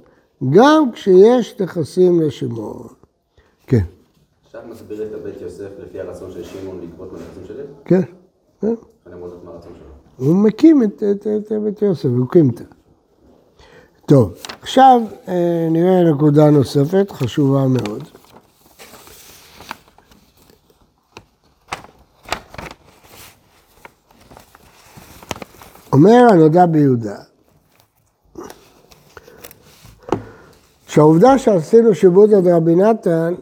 גם 0.51 0.93
כשיש 0.93 1.61
נכסים 1.61 2.21
לשימור. 2.21 2.87
כן, 3.67 3.85
עכשיו 4.47 4.61
מסביר 4.71 5.03
את 5.03 5.15
הבית 5.15 5.41
יוסף 5.41 5.69
לפי 5.83 6.01
הרצון 6.01 6.31
של 6.31 6.45
שמעון 6.45 6.81
לגבות 6.83 7.13
מהנכסים 7.13 7.43
שלי? 7.47 7.63
כן, 7.85 8.01
כן. 8.61 8.75
אני 9.07 9.15
אמור 9.15 9.29
לדעת 9.29 9.45
מה 9.45 9.51
הרצון 9.51 9.73
שלו. 9.79 10.27
הוא 10.27 10.37
מקים 10.37 10.83
את, 10.83 11.03
את, 11.11 11.27
את, 11.27 11.53
בית 11.65 11.83
יוסף, 11.83 12.05
הוא 12.05 12.27
הקים 12.29 12.51
את 12.51 12.59
זה. 12.59 12.65
טוב, 14.07 14.33
עכשיו 14.63 15.01
אה, 15.29 15.69
נראה 15.71 16.13
נקודה 16.13 16.51
נוספת, 16.51 17.11
חשובה 17.11 17.67
מאוד. 17.69 18.03
אומר 25.95 26.27
הנודע 26.31 26.67
ביהודה, 26.67 27.17
שהעובדה 30.87 31.39
שעשינו 31.39 31.95
שיבוד 31.95 32.35
עד 32.35 32.49
רבי 32.49 32.75
נתן 32.75 33.35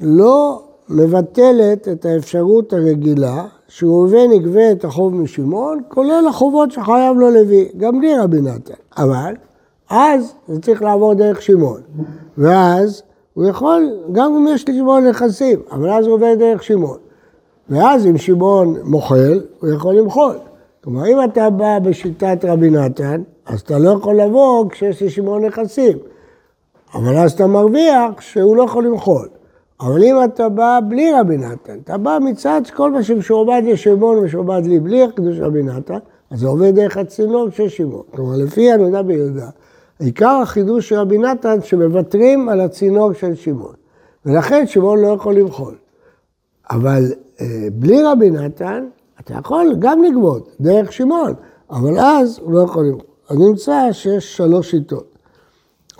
לא 0.00 0.62
מבטלת 0.88 1.88
את 1.88 2.04
האפשרות 2.04 2.72
הרגילה 2.72 3.46
שראובן 3.68 4.32
יגבה 4.32 4.72
את 4.72 4.84
החוב 4.84 5.14
משמעון, 5.14 5.80
כולל 5.88 6.24
החובות 6.28 6.70
שחייב 6.70 7.16
לו 7.16 7.30
לוי, 7.30 7.68
גם 7.76 7.98
בלי 7.98 8.18
רבי 8.18 8.40
נתן. 8.40 8.74
אבל 8.96 9.34
אז 9.90 10.34
זה 10.48 10.60
צריך 10.60 10.82
לעבור 10.82 11.14
דרך 11.14 11.42
שמעון. 11.42 11.80
ואז 12.38 13.02
הוא 13.34 13.48
יכול, 13.48 13.90
גם 14.12 14.36
אם 14.36 14.54
יש 14.54 14.68
לשמעון 14.68 15.06
נכסים, 15.06 15.60
אבל 15.72 15.90
אז 15.90 16.06
הוא 16.06 16.14
עובר 16.14 16.34
דרך 16.38 16.62
שמעון. 16.62 16.98
ואז 17.68 18.06
אם 18.06 18.18
שמעון 18.18 18.76
מוחל, 18.84 19.40
הוא 19.60 19.70
יכול 19.70 19.94
למחול. 19.94 20.36
כלומר, 20.84 21.06
אם 21.06 21.24
אתה 21.24 21.50
בא 21.50 21.78
בשיטת 21.78 22.44
רבי 22.44 22.70
נתן, 22.70 23.22
אז 23.46 23.60
אתה 23.60 23.78
לא 23.78 23.90
יכול 23.90 24.20
לבוא 24.20 24.70
כשיש 24.70 25.02
לשמעון 25.02 25.44
נכסים. 25.44 25.98
אבל 26.94 27.16
אז 27.16 27.32
אתה 27.32 27.46
מרוויח 27.46 28.20
שהוא 28.20 28.56
לא 28.56 28.62
יכול 28.62 28.84
למחול. 28.86 29.28
אבל 29.80 30.04
אם 30.04 30.16
אתה 30.24 30.48
בא 30.48 30.80
בלי 30.88 31.12
רבי 31.20 31.36
נתן, 31.36 31.78
אתה 31.84 31.98
בא 31.98 32.18
מצד 32.20 32.60
כל 32.74 32.90
מה 32.90 33.02
שמשועבד 33.02 33.62
לשמעון 33.66 34.18
ומשועבד 34.18 34.62
לי 34.66 34.80
בלי 34.80 35.06
חידוש 35.16 35.38
רבי 35.40 35.62
נתן, 35.62 35.98
אז 36.30 36.40
זה 36.40 36.46
עובד 36.46 36.74
דרך 36.74 36.96
הצינור 36.96 37.50
של 37.50 37.68
שמעון. 37.68 38.02
כלומר, 38.10 38.36
לפי 38.36 38.72
הנודע 38.72 39.02
ביהודה, 39.02 39.48
עיקר 39.98 40.40
החידוש 40.42 40.88
של 40.88 40.96
רבי 40.96 41.18
נתן 41.18 41.62
שמוותרים 41.62 42.48
על 42.48 42.60
הצינור 42.60 43.12
של 43.12 43.34
שמעון. 43.34 43.74
ולכן 44.26 44.66
שמעון 44.66 45.00
לא 45.00 45.08
יכול 45.08 45.34
למחול. 45.34 45.74
אבל 46.70 47.04
אה, 47.40 47.46
בלי 47.72 48.02
רבי 48.02 48.30
נתן, 48.30 48.86
אתה 49.20 49.34
יכול 49.34 49.74
גם 49.78 50.02
לגבות 50.02 50.48
דרך 50.60 50.92
שמעון, 50.92 51.34
אבל 51.70 51.98
אז 51.98 52.38
הוא 52.42 52.52
לא 52.52 52.60
יכול 52.60 52.84
למחול. 52.84 53.06
אז 53.28 53.38
נמצא 53.38 53.88
שיש 53.92 54.36
שלוש 54.36 54.70
שיטות. 54.70 55.10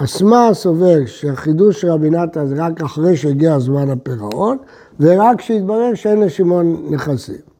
אסמה 0.05 0.51
סובר 0.53 1.07
שהחידוש 1.07 1.81
של 1.81 1.89
רבי 1.89 2.11
נתן 2.11 2.47
זה 2.47 2.65
רק 2.65 2.83
אחרי 2.83 3.17
שהגיע 3.17 3.59
זמן 3.59 3.91
הפירעון, 3.91 4.57
ורק 5.01 5.39
כשהתברר 5.39 5.95
שאין 5.95 6.21
לשמעון 6.21 6.87
נכסים. 6.91 7.51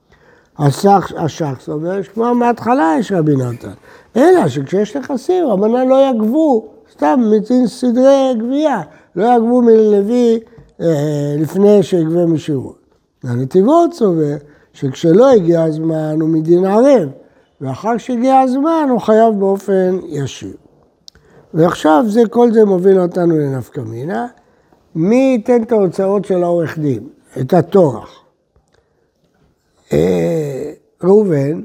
השח, 0.59 1.61
סובר 1.61 2.03
שכבר 2.03 2.33
מההתחלה 2.33 2.95
יש 2.99 3.13
רבי 3.13 3.37
נתן, 3.37 3.71
אלא 4.17 4.49
שכשיש 4.49 4.97
נכסים 4.97 5.47
רבנן 5.47 5.89
לא 5.89 6.11
יגבו, 6.11 6.69
סתם 6.93 7.21
מצין 7.37 7.67
סדרי 7.67 8.35
גבייה, 8.39 8.81
לא 9.17 9.37
יגבו 9.37 9.63
מלוי 9.63 10.41
אה, 10.81 11.35
לפני 11.39 11.83
שיגבה 11.83 12.27
משירות. 12.27 12.79
הנתיבות 13.25 13.93
סובר 13.93 14.37
שכשלא 14.73 15.31
הגיע 15.31 15.63
הזמן 15.63 16.21
הוא 16.21 16.29
מדין 16.29 16.65
ערב, 16.65 17.09
ואחר 17.61 17.99
שהגיע 17.99 18.41
הזמן 18.41 18.87
הוא 18.91 19.01
חייב 19.01 19.35
באופן 19.39 19.99
ישיר. 20.07 20.57
ועכשיו 21.55 22.05
זה, 22.09 22.21
כל 22.31 22.53
זה 22.53 22.65
מוביל 22.65 23.01
אותנו 23.01 23.39
לנפקא 23.39 23.81
מינה. 23.81 24.27
מי 24.95 25.17
ייתן 25.17 25.63
את 25.63 25.73
ההוצאות 25.73 26.25
של 26.25 26.43
העורך 26.43 26.79
דין? 26.79 27.09
את 27.41 27.55
הטורח. 27.55 28.25
אה, 29.93 30.73
ראובן 31.03 31.63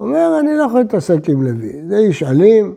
אומר, 0.00 0.36
אני 0.40 0.56
לא 0.56 0.62
יכול 0.62 0.80
להתעסק 0.80 1.28
עם 1.28 1.42
לוי, 1.42 1.72
זה 1.88 1.96
איש 1.96 2.22
אלים, 2.22 2.74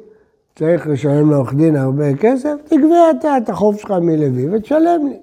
צריך 0.55 0.87
לשלם 0.87 1.31
לעורך 1.31 1.53
דין 1.53 1.75
הרבה 1.75 2.15
כסף, 2.15 2.55
תגבה 2.65 3.11
אתה 3.19 3.37
את 3.37 3.49
החוב 3.49 3.77
שלך 3.77 3.91
מלוי 3.91 4.55
ותשלם 4.55 5.07
לי. 5.07 5.19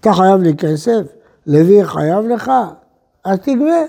אתה 0.00 0.12
חייב 0.12 0.40
לי 0.40 0.56
כסף, 0.56 1.00
לוי 1.46 1.84
חייב 1.84 2.24
לך, 2.24 2.52
אז 3.24 3.38
תגבה. 3.38 3.84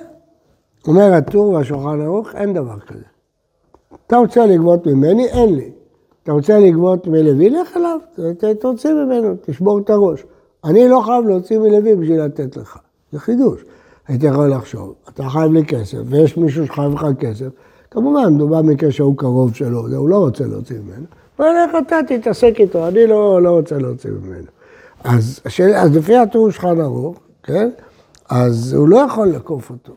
אומר 0.87 1.13
הטור 1.13 1.49
והשולחן 1.49 2.01
ערוך, 2.01 2.35
אין 2.35 2.53
דבר 2.53 2.79
כזה. 2.79 3.03
אתה 4.07 4.17
רוצה 4.17 4.45
לגבות 4.45 4.87
ממני? 4.87 5.27
אין 5.27 5.55
לי. 5.55 5.71
אתה 6.23 6.31
רוצה 6.31 6.59
לגבות 6.59 7.07
מלוי? 7.07 7.49
לך 7.49 7.77
אליו, 7.77 7.99
תוציא 8.59 8.93
ממנו, 8.93 9.35
תשבור 9.45 9.79
את 9.79 9.89
הראש. 9.89 10.23
אני 10.63 10.87
לא 10.87 11.01
חייב 11.05 11.27
להוציא 11.27 11.59
מלוי 11.59 11.95
בשביל 11.95 12.21
לתת 12.21 12.57
לך. 12.57 12.77
זה 13.11 13.19
חידוש. 13.19 13.63
הייתי 14.07 14.25
יכול 14.25 14.51
לחשוב, 14.51 14.93
אתה 15.09 15.29
חייב 15.29 15.53
לי 15.53 15.65
כסף, 15.65 15.97
ויש 16.05 16.37
מישהו 16.37 16.67
שחייב 16.67 16.93
לך 16.93 17.05
כסף, 17.19 17.47
כמובן, 17.91 18.33
מדובר 18.33 18.61
מקרה 18.61 18.91
שהוא 18.91 19.17
קרוב 19.17 19.55
שלו, 19.55 19.87
הוא 19.97 20.09
לא 20.09 20.17
רוצה 20.17 20.47
להוציא 20.47 20.75
ממנו. 20.75 21.05
הוא 21.37 21.45
אומר, 21.45 21.65
איך 21.67 21.87
אתה 21.87 21.99
תתעסק 22.07 22.53
איתו, 22.59 22.87
אני 22.87 23.07
לא, 23.07 23.41
לא 23.41 23.49
רוצה 23.49 23.77
להוציא 23.77 24.09
ממנו. 24.11 24.45
אז, 25.03 25.39
אז 25.75 25.95
לפי 25.97 26.17
הטור 26.17 26.51
שלך 26.51 26.65
ערוך, 26.65 27.17
כן? 27.43 27.69
אז 28.31 28.73
הוא 28.73 28.89
לא 28.89 28.97
יכול 28.97 29.27
לעקוף 29.27 29.69
אותו. 29.69 29.93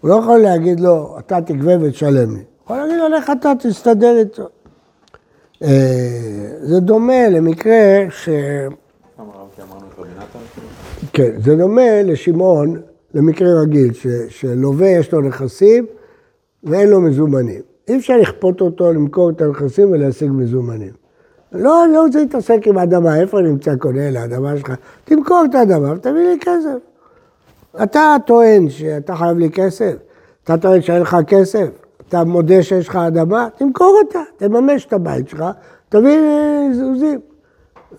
הוא 0.00 0.10
לא 0.10 0.14
יכול 0.14 0.38
להגיד 0.38 0.80
לו, 0.80 1.16
אתה 1.18 1.40
תגבה 1.40 1.72
ותשלם 1.80 2.30
לי. 2.36 2.36
הוא 2.36 2.44
יכול 2.64 2.76
להגיד 2.76 2.96
לו, 2.98 3.08
לך 3.08 3.30
אתה 3.40 3.52
תסתדר 3.60 4.16
איתו. 4.18 4.48
אה, 5.62 5.68
זה 6.60 6.80
דומה 6.80 7.28
למקרה 7.28 8.06
ש... 8.10 8.28
כן, 11.12 11.30
זה 11.44 11.56
דומה 11.56 12.02
לשמעון, 12.02 12.80
למקרה 13.14 13.60
רגיל, 13.62 13.92
ש, 13.92 14.06
שלווה 14.28 14.88
יש 14.88 15.12
לו 15.12 15.20
נכסים 15.20 15.86
ואין 16.64 16.88
לו 16.88 17.00
מזומנים. 17.00 17.60
אי 17.88 17.96
אפשר 17.96 18.16
לכפות 18.16 18.60
אותו 18.60 18.92
למכור 18.92 19.30
את 19.30 19.40
הנכסים 19.40 19.90
ולהשיג 19.90 20.30
מזומנים. 20.30 20.92
לא, 21.52 21.84
אני 21.84 21.92
לא 21.92 22.02
רוצה 22.02 22.18
להתעסק 22.18 22.66
עם 22.66 22.78
האדמה, 22.78 23.20
איפה 23.20 23.40
נמצא 23.40 23.76
קונה 23.76 24.10
לאדמה 24.10 24.56
שלך? 24.56 24.72
תמכור 25.04 25.44
את 25.50 25.54
האדמה 25.54 25.92
ותביא 25.92 26.12
לי 26.12 26.38
כסף. 26.40 26.87
אתה 27.82 28.16
טוען 28.26 28.70
שאתה 28.70 29.16
חייב 29.16 29.38
לי 29.38 29.50
כסף, 29.50 29.94
אתה 30.44 30.56
טוען 30.56 30.82
שאין 30.82 31.02
לך 31.02 31.16
כסף, 31.26 31.68
אתה 32.08 32.24
מודה 32.24 32.62
שיש 32.62 32.88
לך 32.88 32.96
אדמה, 32.96 33.48
תמכור 33.56 34.00
אותה, 34.04 34.20
תממש 34.36 34.86
את 34.86 34.92
הבית 34.92 35.28
שלך, 35.28 35.44
תביא 35.88 36.18
זוזים. 36.72 37.20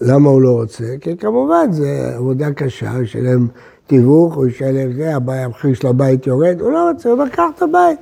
למה 0.02 0.30
הוא 0.30 0.42
לא 0.42 0.52
רוצה? 0.52 0.84
כי 1.02 1.18
כמובן 1.18 1.72
זו 1.72 1.86
עבודה 2.16 2.52
קשה, 2.52 2.92
הוא 2.92 3.04
ישלם 3.04 3.48
תיווך, 3.88 4.36
הוא 4.36 4.48
ישלם 4.48 4.94
זה, 4.94 5.16
המחיר 5.16 5.74
של 5.74 5.88
הבית 5.88 6.28
יורד, 6.28 6.62
הוא 6.62 6.72
לא 6.72 6.90
רוצה, 6.90 7.10
הוא 7.10 7.24
לקח 7.24 7.44
את 7.56 7.62
הבית. 7.62 8.00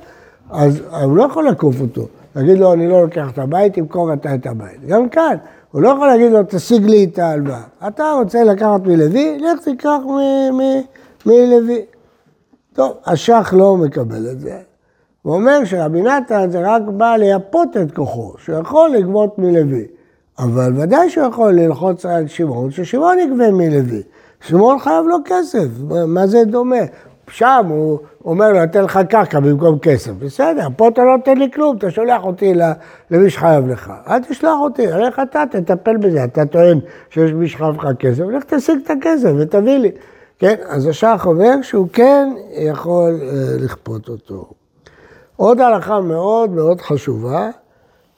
אז 0.50 0.82
הוא 1.02 1.16
לא 1.16 1.22
יכול 1.22 1.44
לעקוף 1.44 1.80
אותו. 1.80 2.06
להגיד 2.36 2.58
לו, 2.58 2.72
אני 2.72 2.88
לא 2.88 3.02
לוקח 3.02 3.30
את 3.30 3.38
הבית, 3.38 3.74
תמכור 3.74 4.12
אתה 4.12 4.34
את 4.34 4.46
הבית. 4.46 4.86
גם 4.86 5.08
כאן, 5.08 5.36
הוא 5.72 5.82
לא 5.82 5.88
יכול 5.88 6.06
להגיד 6.06 6.32
לו, 6.32 6.38
תשיג 6.48 6.86
לי 6.86 7.04
את 7.04 7.18
ההלוואה. 7.18 7.62
אתה 7.88 8.12
רוצה 8.18 8.44
לקחת 8.44 8.80
מלוי, 8.86 9.38
לך 9.38 9.60
תיקח 9.64 9.98
מלוי. 11.28 11.84
טוב, 12.72 12.96
השח 13.06 13.54
לא 13.56 13.76
מקבל 13.76 14.30
את 14.30 14.40
זה. 14.40 14.58
הוא 15.22 15.34
אומר 15.34 15.64
שרבי 15.64 16.02
נתן 16.02 16.50
זה 16.50 16.60
רק 16.64 16.82
בא 16.82 17.16
לייפות 17.16 17.76
את 17.76 17.94
כוחו, 17.94 18.34
שהוא 18.38 18.58
יכול 18.58 18.90
לגבות 18.90 19.38
מלוי. 19.38 19.86
אבל 20.38 20.72
ודאי 20.76 21.10
שהוא 21.10 21.26
יכול 21.26 21.52
ללחוץ 21.52 22.06
על 22.06 22.26
שמעון, 22.26 22.70
ששמעון 22.70 23.18
יגבה 23.18 23.50
מלוי. 23.50 24.02
שמעון 24.40 24.78
חייב 24.78 25.06
לו 25.06 25.16
כסף, 25.24 25.66
מה 26.06 26.26
זה 26.26 26.44
דומה? 26.44 26.76
שם 27.30 27.66
הוא 27.68 27.98
אומר 28.24 28.52
לו, 28.52 28.64
אתן 28.64 28.84
לך 28.84 29.00
קרקע 29.08 29.40
במקום 29.40 29.78
כסף. 29.78 30.10
בסדר, 30.10 30.68
פה 30.76 30.88
אתה 30.88 31.04
לא 31.04 31.16
נותן 31.16 31.38
לי 31.38 31.50
כלום, 31.50 31.76
אתה 31.76 31.90
שולח 31.90 32.24
אותי 32.24 32.52
למי 33.10 33.30
שחייב 33.30 33.68
לך. 33.68 33.92
אל 34.08 34.18
תשלח 34.18 34.56
אותי, 34.60 34.92
הלך 34.92 35.20
אתה, 35.22 35.44
תטפל 35.50 35.96
בזה. 35.96 36.24
אתה 36.24 36.46
טוען 36.46 36.78
שיש 37.10 37.32
מי 37.32 37.48
שחייב 37.48 37.74
לך 37.74 37.88
כסף, 37.98 38.22
לך 38.22 38.44
תשיג 38.44 38.78
את 38.84 38.90
הכסף 38.90 39.30
ותביא 39.38 39.78
לי. 39.78 39.90
כן, 40.38 40.54
אז 40.68 40.86
השח 40.86 41.22
אומר 41.26 41.62
שהוא 41.62 41.88
כן 41.92 42.34
יכול 42.50 43.20
אה, 43.22 43.56
לכפות 43.60 44.08
אותו. 44.08 44.50
עוד 45.36 45.60
הלכה 45.60 46.00
מאוד 46.00 46.50
מאוד 46.50 46.80
חשובה, 46.80 47.50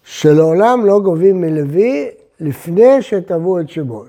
שלעולם 0.05 0.85
לא 0.85 1.01
גובים 1.01 1.41
מלוי 1.41 2.09
לפני 2.41 3.03
שתבעו 3.03 3.61
את 3.61 3.69
שמעון. 3.69 4.07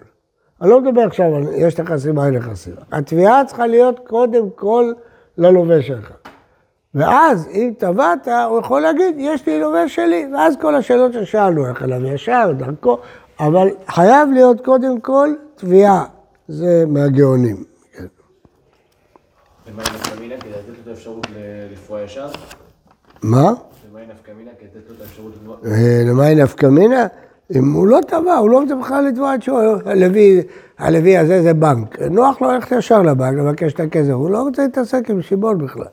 אני 0.62 0.70
לא 0.70 0.82
מדבר 0.82 1.02
עכשיו 1.02 1.36
על 1.36 1.44
יש 1.56 1.80
נכסים, 1.80 2.20
אין 2.20 2.36
נכסים. 2.36 2.74
התביעה 2.92 3.46
צריכה 3.46 3.68
להיות 3.68 4.00
קודם 4.08 4.50
כל 4.56 4.92
ללווה 5.38 5.82
שלך. 5.82 6.12
ואז 6.96 7.48
אם 7.54 7.74
תבעת, 7.78 8.28
הוא 8.50 8.60
יכול 8.60 8.82
להגיד, 8.82 9.16
יש 9.18 9.46
לי 9.48 9.60
לווה 9.60 9.90
שלי, 9.90 10.28
ואז 10.34 10.56
כל 10.62 10.76
השאלות 10.76 11.14
ששאלנו, 11.14 11.68
איך 11.70 11.84
עליו 11.84 12.06
ישר, 12.06 12.52
דרכו, 12.58 12.98
אבל 13.40 13.70
חייב 13.88 14.30
להיות 14.32 14.66
קודם 14.66 15.00
כל 15.00 15.34
תביעה. 15.56 16.06
זה 16.48 16.84
מהגאונים. 16.88 17.71
ומה 19.74 19.84
עם 19.84 19.96
נפקא 19.96 20.20
מינה 20.20 20.36
כדי 20.42 20.50
לתת 20.50 20.68
לו 20.68 20.74
את 20.84 20.88
האפשרות 20.88 21.28
לפרוע 21.74 22.02
ישר? 22.02 22.28
מה? 23.24 23.54
את? 25.60 25.66
אה, 25.66 26.04
למה 26.06 26.26
היא 26.26 26.44
נפקא 26.44 26.66
מינה? 26.66 27.08
אם 27.56 27.72
הוא 27.72 27.88
לא 27.88 28.00
תבע, 28.08 28.36
הוא 28.38 28.50
לא 28.50 28.62
בכלל 28.82 29.08
לתבוע 29.08 29.36
את 29.36 29.44
שואל, 29.44 29.68
הלוי, 29.86 30.42
הלוי 30.80 31.18
הזה 31.18 31.42
זה 31.42 31.54
בנק. 31.54 32.00
נוח 32.02 32.42
לו 32.42 32.52
ללכת 32.52 32.72
ישר 32.72 33.02
לבנק, 33.02 33.38
לבקש 33.38 33.74
את 33.74 33.80
הכסף, 33.80 34.12
הוא 34.12 34.30
לא 34.30 34.42
רוצה 34.42 34.62
להתעסק 34.62 35.10
עם 35.10 35.22
שיבול 35.22 35.56
בכלל. 35.56 35.86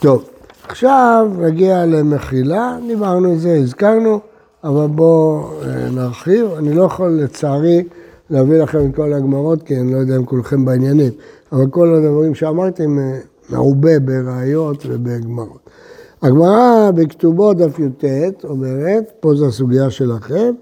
טוב, 0.00 0.28
עכשיו 0.68 1.30
נגיע 1.38 1.86
למחילה, 1.86 2.76
דיברנו 2.86 3.30
על 3.30 3.38
זה, 3.38 3.54
הזכרנו, 3.54 4.20
אבל 4.64 4.86
בואו 4.86 5.50
אה, 5.62 5.90
נרחיב. 5.90 6.46
אני 6.58 6.74
לא 6.74 6.82
יכול 6.82 7.10
לצערי 7.10 7.84
להביא 8.30 8.62
לכם 8.62 8.90
את 8.90 8.96
כל 8.96 9.12
הגמרות, 9.12 9.62
כי 9.62 9.76
אני 9.76 9.92
לא 9.92 9.98
יודע 9.98 10.16
אם 10.16 10.24
כולכם 10.24 10.64
בעניינים, 10.64 11.12
אבל 11.52 11.66
כל 11.70 11.94
הדברים 11.94 12.34
שאמרתי 12.34 12.82
הם 12.82 12.98
אה, 12.98 13.18
מעובה 13.50 13.98
בראיות 13.98 14.86
ובגמרות. 14.88 15.70
הגמרא 16.22 16.90
בכתובות 16.94 17.56
דף 17.56 17.78
י"ט 17.78 18.04
אומרת, 18.44 19.12
פה 19.20 19.34
זו 19.34 19.46
הסוגיה 19.46 19.90
שלכם, 19.90 20.54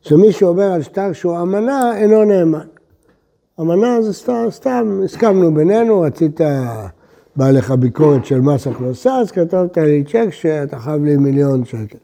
שמי 0.00 0.32
שאומר 0.32 0.72
על 0.72 0.82
שטר 0.82 1.12
שהוא 1.12 1.40
אמנה 1.42 1.96
אינו 1.96 2.24
נאמן. 2.24 2.66
אמנה 3.60 4.02
זה 4.02 4.12
סתם, 4.12 4.46
סתם, 4.50 5.00
הסכמנו 5.04 5.54
בינינו, 5.54 6.00
רצית, 6.00 6.40
בא 7.36 7.50
לך 7.50 7.70
ביקורת 7.70 8.24
של 8.24 8.40
מס 8.40 8.66
הכנסה, 8.66 9.14
אז 9.14 9.30
כתבת 9.30 9.78
לי 9.78 10.04
צ'ק 10.04 10.28
שאתה 10.30 10.78
חייב 10.78 11.04
לי 11.04 11.16
מיליון 11.16 11.64
שקל. 11.64 11.98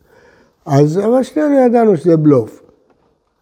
אז, 0.67 0.99
אבל 0.99 1.23
שנינו 1.23 1.55
ידענו 1.67 1.97
שזה 1.97 2.17
בלוף. 2.17 2.63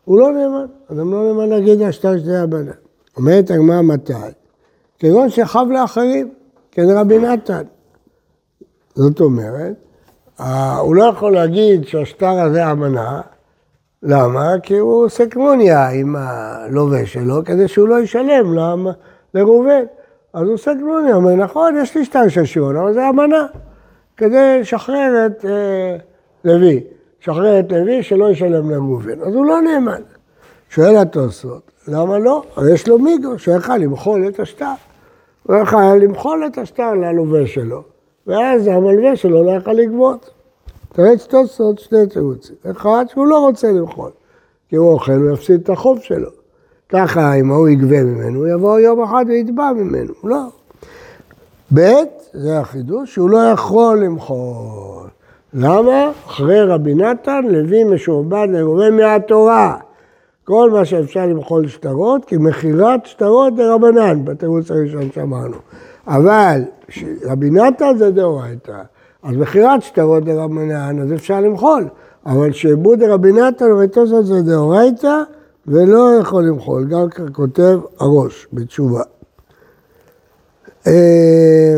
הוא 0.04 0.18
לא 0.18 0.32
נאמן, 0.32 0.66
אדם 0.92 1.12
לא 1.12 1.28
נאמן 1.28 1.48
להגיד 1.48 1.82
השטר 1.82 2.18
שזה 2.18 2.44
אמנה. 2.44 2.72
אומרת 3.16 3.50
הגמרא 3.50 3.82
מתי? 3.82 4.12
כגון 5.00 5.30
שחב 5.30 5.66
לאחרים, 5.70 6.30
כן 6.70 6.82
רבי 6.96 7.18
נתן. 7.18 7.62
זאת 8.94 9.20
אומרת, 9.20 9.74
הוא 10.78 10.94
לא 10.94 11.04
יכול 11.04 11.32
להגיד 11.32 11.86
שהשטר 11.86 12.40
הזה 12.40 12.72
אמנה, 12.72 13.20
למה? 14.02 14.54
כי 14.62 14.78
הוא 14.78 15.04
עושה 15.04 15.26
קמוניה 15.26 15.88
עם 15.88 16.16
הלווה 16.18 17.06
שלו, 17.06 17.44
כדי 17.44 17.68
שהוא 17.68 17.88
לא 17.88 18.00
ישלם 18.00 18.54
לראובן. 19.34 19.84
אז 20.34 20.42
הוא 20.42 20.54
עושה 20.54 20.72
קמוניה, 20.80 21.14
הוא 21.14 21.22
אומר, 21.22 21.34
נכון, 21.34 21.76
יש 21.82 21.96
לי 21.96 22.04
שטר 22.04 22.28
של 22.28 22.44
שמעון, 22.44 22.76
אבל 22.76 22.94
זה 22.94 23.08
אמנה, 23.08 23.46
כדי 24.16 24.60
לשחרר 24.60 25.26
את 25.26 25.44
אה, 25.44 25.96
לוי, 26.44 26.80
לשחרר 27.22 27.60
את 27.60 27.72
לוי 27.72 28.02
שלא 28.02 28.30
ישלם 28.30 28.70
לראובן. 28.70 29.20
אז 29.20 29.34
הוא 29.34 29.46
לא 29.46 29.62
נאמן. 29.62 30.02
שואל 30.70 30.96
התוספות, 30.96 31.70
למה 31.88 32.18
לא? 32.18 32.42
יש 32.72 32.88
לו 32.88 32.98
מיגו, 32.98 33.38
שיכל 33.38 33.76
למחול 33.76 34.28
את 34.28 34.40
השטר. 34.40 34.72
הוא 35.50 35.58
יכול 35.58 35.82
למחול 36.00 36.46
את 36.46 36.58
השטר 36.58 36.94
ללווה 36.94 37.46
שלו. 37.46 37.82
ואז 38.26 38.66
המלווה 38.66 39.16
שלו 39.16 39.44
לא 39.44 39.50
יכול 39.50 39.72
לגבות. 39.72 40.30
תרץ 40.92 41.26
תוספות 41.26 41.78
שני 41.78 42.06
תירוצים. 42.06 42.56
אחד, 42.70 43.04
שהוא 43.08 43.26
לא 43.26 43.38
רוצה 43.38 43.72
למחול, 43.72 44.10
כי 44.68 44.76
הוא 44.76 44.92
אוכל, 44.92 45.12
הוא 45.12 45.34
יפסיד 45.34 45.60
את 45.60 45.70
החוב 45.70 46.00
שלו. 46.00 46.30
ככה, 46.88 47.34
אם 47.34 47.50
ההוא 47.50 47.68
יגבה 47.68 48.02
ממנו, 48.02 48.38
הוא 48.38 48.48
יבוא 48.48 48.78
יום 48.78 49.02
אחד 49.02 49.24
ויתבע 49.28 49.72
ממנו. 49.72 50.12
לא. 50.24 50.42
ב', 51.74 51.90
זה 52.32 52.58
החידוש, 52.58 53.14
שהוא 53.14 53.30
לא 53.30 53.38
יכול 53.38 54.04
למחול. 54.04 55.08
למה? 55.54 56.10
אחרי 56.26 56.62
רבי 56.62 56.94
נתן, 56.94 57.44
לוי 57.48 57.84
משועבד 57.84 58.46
לרובה 58.50 58.90
מהתורה. 58.90 59.76
כל 60.44 60.70
מה 60.70 60.84
שאפשר 60.84 61.26
למחול 61.26 61.68
שטרות, 61.68 62.24
כי 62.24 62.36
מכירת 62.36 63.06
שטרות 63.06 63.56
זה 63.56 63.74
רבנן, 63.74 64.24
בתירוץ 64.24 64.70
הראשון 64.70 65.12
שאמרנו. 65.14 65.56
אבל 66.06 66.62
רבי 67.24 67.50
נתן 67.50 67.98
זה 67.98 68.10
דאורייתא, 68.10 68.82
אז 69.22 69.36
מכירת 69.36 69.82
שטרות 69.82 70.24
זה 70.24 70.42
רבנן, 70.42 71.00
אז 71.02 71.12
אפשר 71.12 71.40
למחול. 71.40 71.88
אבל 72.26 72.52
שעבוד 72.52 72.98
דרבי 72.98 73.32
נתן 73.32 73.72
ותוספות 73.72 74.26
זה 74.26 74.42
דאורייתא, 74.42 75.22
ולא 75.66 76.10
יכול 76.20 76.44
למחול, 76.44 76.84
גם 76.84 77.06
כותב 77.32 77.78
הראש 78.00 78.46
בתשובה. 78.52 79.02
אה, 80.86 81.76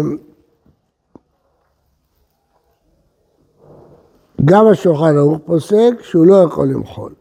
גם 4.44 4.66
השולחן 4.66 5.16
ערוך 5.16 5.38
פוסק 5.46 5.92
שהוא 6.00 6.26
לא 6.26 6.36
יכול 6.36 6.68
למחול. 6.68 7.12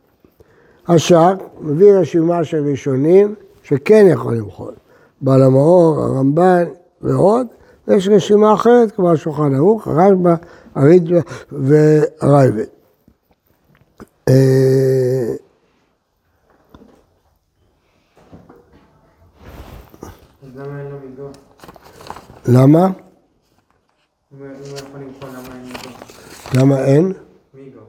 השק 0.95 1.35
מביא 1.61 1.93
רשימה 1.93 2.43
של 2.43 2.65
ראשונים 2.69 3.35
שכן 3.63 4.05
יכול 4.09 4.35
למחול. 4.37 4.73
בעל 5.21 5.43
המאור, 5.43 5.99
הרמב"ן 5.99 6.63
ועוד, 7.01 7.47
ויש 7.87 8.07
רשימה 8.07 8.53
אחרת 8.53 8.91
כמו 8.91 9.11
השולחן 9.11 9.55
ערוך, 9.55 9.87
הרשב"א, 9.87 10.35
הריטב"א 10.75 11.19
והרייבד. 11.51 12.65
אה, 14.29 15.33
למה 22.47 22.89
למחול, 24.31 25.29
למה 25.29 25.55
אין 25.55 25.63
מיגו? 25.63 25.89
למה 26.55 26.85
אין? 26.85 27.13
מיגו. 27.53 27.79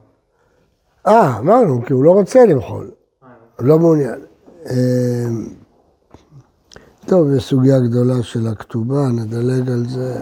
אה, 1.07 1.37
אמרנו, 1.37 1.85
כי 1.85 1.93
הוא 1.93 2.03
לא 2.03 2.11
רוצה 2.11 2.45
למחול. 2.45 2.91
לא 3.59 3.79
מעוניין. 3.79 4.19
אה, 4.65 5.25
טוב, 7.05 7.27
זו 7.33 7.41
סוגיה 7.41 7.79
גדולה 7.79 8.23
של 8.23 8.47
הכתובה, 8.47 9.07
נדלג 9.07 9.69
על 9.69 9.85
זה. 9.89 10.19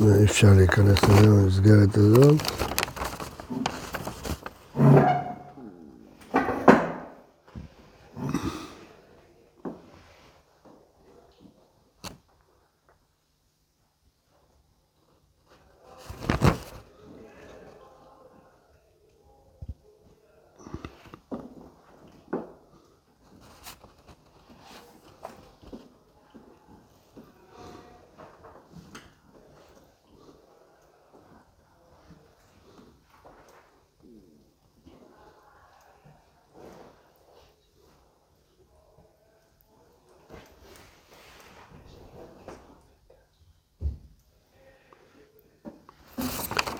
אי 0.00 0.24
אפשר 0.24 0.52
להיכנס 0.56 1.04
לזה 1.04 1.26
במסגרת 1.26 1.96
הזאת. 1.96 2.36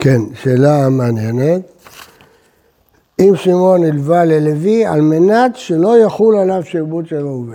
כן, 0.01 0.21
שאלה 0.35 0.89
מעניינת. 0.89 1.61
אם 3.21 3.33
שמעון 3.37 3.85
הלווה 3.85 4.25
ללוי 4.25 4.87
על 4.87 5.01
מנת 5.01 5.57
שלא 5.57 5.99
יחול 5.99 6.37
עליו 6.39 6.63
שעבוד 6.65 7.07
של 7.07 7.27
ראובן. 7.27 7.53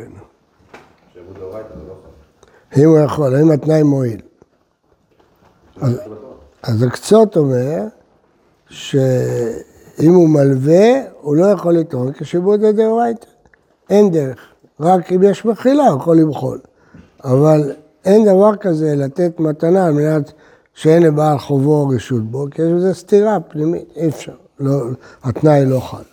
שעבוד 1.14 1.38
דאורייתא 1.40 1.70
זה 1.70 1.82
לא 1.88 1.94
יכול. 2.72 2.84
אם 2.84 2.90
הוא 2.90 3.00
יכול, 3.00 3.36
האם 3.36 3.52
התנאי 3.52 3.84
מועיל. 3.84 4.22
אז, 5.82 6.02
אז 6.64 6.84
הקצות 6.84 7.38
אומר 7.38 7.84
שאם 8.70 10.14
הוא 10.14 10.30
מלווה, 10.30 11.02
הוא 11.22 11.36
לא 11.36 11.46
יכול 11.46 11.74
לטעון 11.74 12.12
כשעבוד 12.14 12.64
הדאורייתא. 12.64 13.28
אין 13.90 14.12
דרך. 14.12 14.40
רק 14.80 15.12
אם 15.12 15.24
יש 15.24 15.46
מחילה, 15.46 15.88
הוא 15.88 16.02
יכול 16.02 16.18
למחול. 16.18 16.60
אבל 17.24 17.72
אין 18.06 18.26
דבר 18.26 18.56
כזה 18.56 18.96
לתת 18.96 19.40
מתנה 19.40 19.86
על 19.86 19.94
מנת 19.94 20.32
שאין 20.76 21.04
לבעל 21.04 21.38
חובו 21.38 21.88
רשות 21.88 22.24
בו, 22.24 22.46
כי 22.52 22.62
יש 22.62 22.72
בזה 22.72 22.94
סתירה 22.94 23.40
פנימית, 23.40 23.86
אי 23.96 24.08
אפשר. 24.08 24.34
לא, 24.60 24.82
התנאי 25.24 25.66
לא 25.66 25.80
חל. 25.80 26.04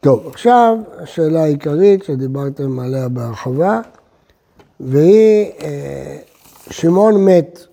טוב, 0.00 0.26
עכשיו 0.26 0.76
השאלה 0.98 1.42
העיקרית 1.42 2.04
שדיברתם 2.04 2.78
עליה 2.78 3.08
בהרחבה, 3.08 3.80
והיא, 4.80 5.50
אה, 5.62 6.16
שמעון 6.70 7.24
מת. 7.24 7.64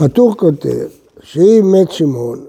הטור 0.00 0.36
כותב 0.36 0.86
שאם 1.22 1.74
מת 1.74 1.90
שמעון, 1.90 2.44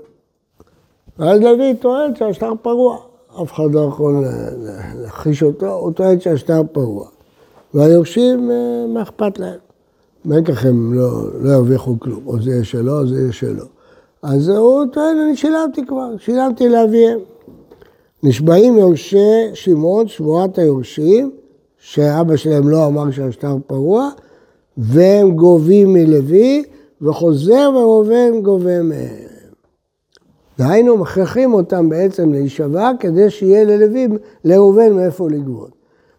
אז 1.20 1.40
לוי 1.40 1.76
טוען 1.76 2.16
שהשטר 2.16 2.54
פרוע. 2.62 2.98
אף 3.44 3.54
אחד 3.54 3.72
לא 3.72 3.88
יכול 3.90 4.24
להכחיש 4.96 5.44
אותו, 5.44 5.74
הוא 5.74 5.92
טוען 5.92 6.20
שהשטר 6.20 6.62
פרוע. 6.72 7.08
והיורשים, 7.74 8.52
אה, 8.52 8.86
מה 8.94 9.02
אכפת 9.02 9.40
להם? 9.40 9.71
בטח 10.26 10.66
הם 10.66 10.94
לא, 10.94 11.10
לא 11.42 11.50
ירוויחו 11.50 12.00
כלום, 12.00 12.28
או 12.28 12.42
זה 12.42 12.52
יהיה 12.52 12.64
שלו 12.64 13.00
או 13.00 13.08
זה 13.08 13.20
יהיה 13.20 13.32
שלו. 13.32 13.66
אז 14.24 14.50
הוא 14.50 14.86
טוען, 14.94 15.18
אני 15.18 15.36
שילמתי 15.36 15.86
כבר, 15.86 16.18
שילמתי 16.18 16.70
לאביהם. 16.70 17.20
נשבעים 18.24 18.78
יורשי 18.78 19.50
שמעון, 19.54 20.08
שבועת 20.08 20.58
היורשים, 20.58 21.32
שאבא 21.78 22.36
שלהם 22.36 22.70
לא 22.70 22.86
אמר 22.88 23.12
שהשטר 23.12 23.56
פרוע, 23.68 24.10
והם 24.78 25.32
גובים 25.32 25.94
מלוי, 25.94 26.64
וחוזר 27.02 27.72
וראובן 27.76 28.42
גובה 28.42 28.82
מהם. 28.82 29.32
דהיינו, 30.58 30.98
מכריחים 30.98 31.54
אותם 31.54 31.90
בעצם 31.90 32.32
להישבע 32.32 32.92
כדי 33.00 33.30
שיהיה 33.30 33.64
ללוי, 33.64 34.08
לראובן 34.46 34.94
מאיפה 34.94 35.30
לגבות. 35.30 35.72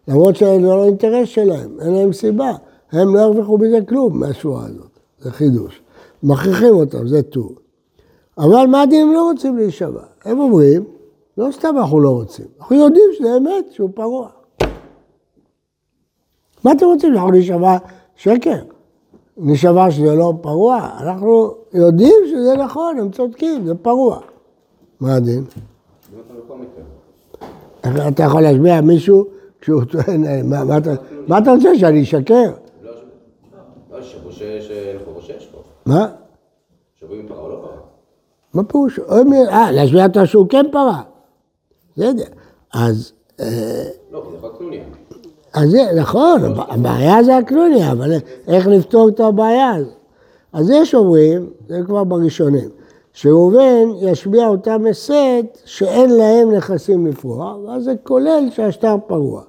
למרות 0.07 0.35
שזה 0.35 0.57
לא 0.59 0.83
האינטרס 0.83 1.27
שלהם, 1.27 1.79
אין 1.81 1.93
להם 1.93 2.13
סיבה. 2.13 2.51
הם 2.93 3.15
לא 3.15 3.19
ירוויחו 3.19 3.57
מזה 3.57 3.79
כלום 3.89 4.19
מהשבועה 4.19 4.65
הזאת, 4.65 4.99
זה 5.19 5.31
חידוש. 5.31 5.81
מכריחים 6.23 6.75
אותם, 6.75 7.07
זה 7.07 7.23
טור. 7.23 7.55
אבל 8.37 8.65
מה 8.65 8.81
הדין 8.81 9.07
הם 9.07 9.13
לא 9.13 9.23
רוצים 9.31 9.57
להישבע? 9.57 10.03
הם 10.25 10.39
אומרים, 10.39 10.83
לא 11.37 11.47
סתם 11.51 11.75
אנחנו 11.77 11.99
לא 11.99 12.09
רוצים, 12.09 12.45
אנחנו 12.59 12.75
יודעים 12.75 13.05
שזה 13.17 13.37
אמת, 13.37 13.65
שהוא 13.71 13.89
פרוע. 13.95 14.29
מה 16.63 16.71
אתם 16.71 16.85
רוצים? 16.85 17.13
אנחנו 17.13 17.31
נישבע 17.31 17.77
שקר. 18.15 18.59
נישבע 19.37 19.91
שזה 19.91 20.15
לא 20.15 20.33
פרוע. 20.41 20.89
אנחנו 20.99 21.55
יודעים 21.73 22.15
שזה 22.27 22.55
נכון, 22.57 22.97
הם 22.99 23.11
צודקים, 23.11 23.65
זה 23.65 23.75
פרוע. 23.75 24.19
מה 24.99 25.15
הדין? 25.15 25.43
אתה 28.07 28.23
יכול 28.23 28.41
להשביע 28.41 28.81
מישהו 28.81 29.25
כשהוא 29.61 29.83
טוען, 29.83 30.49
מה 31.27 31.37
אתה 31.37 31.51
רוצה, 31.51 31.77
שאני 31.77 32.03
אשקר? 32.03 32.51
לא, 32.83 32.91
לא, 33.91 34.01
שבוע 34.01 34.31
שאין 34.31 34.97
חובו 35.05 35.21
שיש 35.21 35.47
פה. 35.51 35.57
מה? 35.85 36.07
שבוע 36.99 37.17
עם 37.17 37.27
פרה 37.27 37.39
או 37.39 37.49
לא 37.49 37.55
פרה. 37.55 37.77
מה 38.53 38.63
פירוש? 38.63 38.99
מי- 39.25 39.47
אה, 39.47 39.71
להשביע 39.71 40.05
אותו 40.05 40.27
שהוא 40.27 40.45
כן 40.49 40.65
פרה. 40.71 41.01
בסדר. 41.97 42.23
אז, 42.73 43.11
אה, 43.39 43.83
לא, 44.11 44.23
זה 44.41 44.47
רק 44.47 44.57
קנוניה. 44.57 44.83
אז 45.53 45.75
נכון, 45.97 46.43
הב- 46.45 46.59
הבעיה 46.71 47.23
זה 47.23 47.37
הקנוניה, 47.37 47.91
אבל 47.91 48.11
איך 48.47 48.67
לפתור 48.67 49.09
את 49.09 49.19
הבעיה 49.19 49.71
הזאת? 49.71 49.93
אז 50.53 50.69
יש 50.69 50.95
אומרים, 50.95 51.49
זה 51.69 51.79
כבר 51.85 52.03
בראשונים, 52.03 52.69
שראובן 53.13 53.83
ישביע 53.99 54.47
אותם 54.47 54.85
הסת 54.89 55.45
שאין 55.65 56.09
להם 56.09 56.51
נכסים 56.51 57.07
לפרוע, 57.07 57.55
ואז 57.67 57.83
זה 57.83 57.93
כולל 58.03 58.43
שהשטר 58.51 58.95
פרוע. 59.07 59.41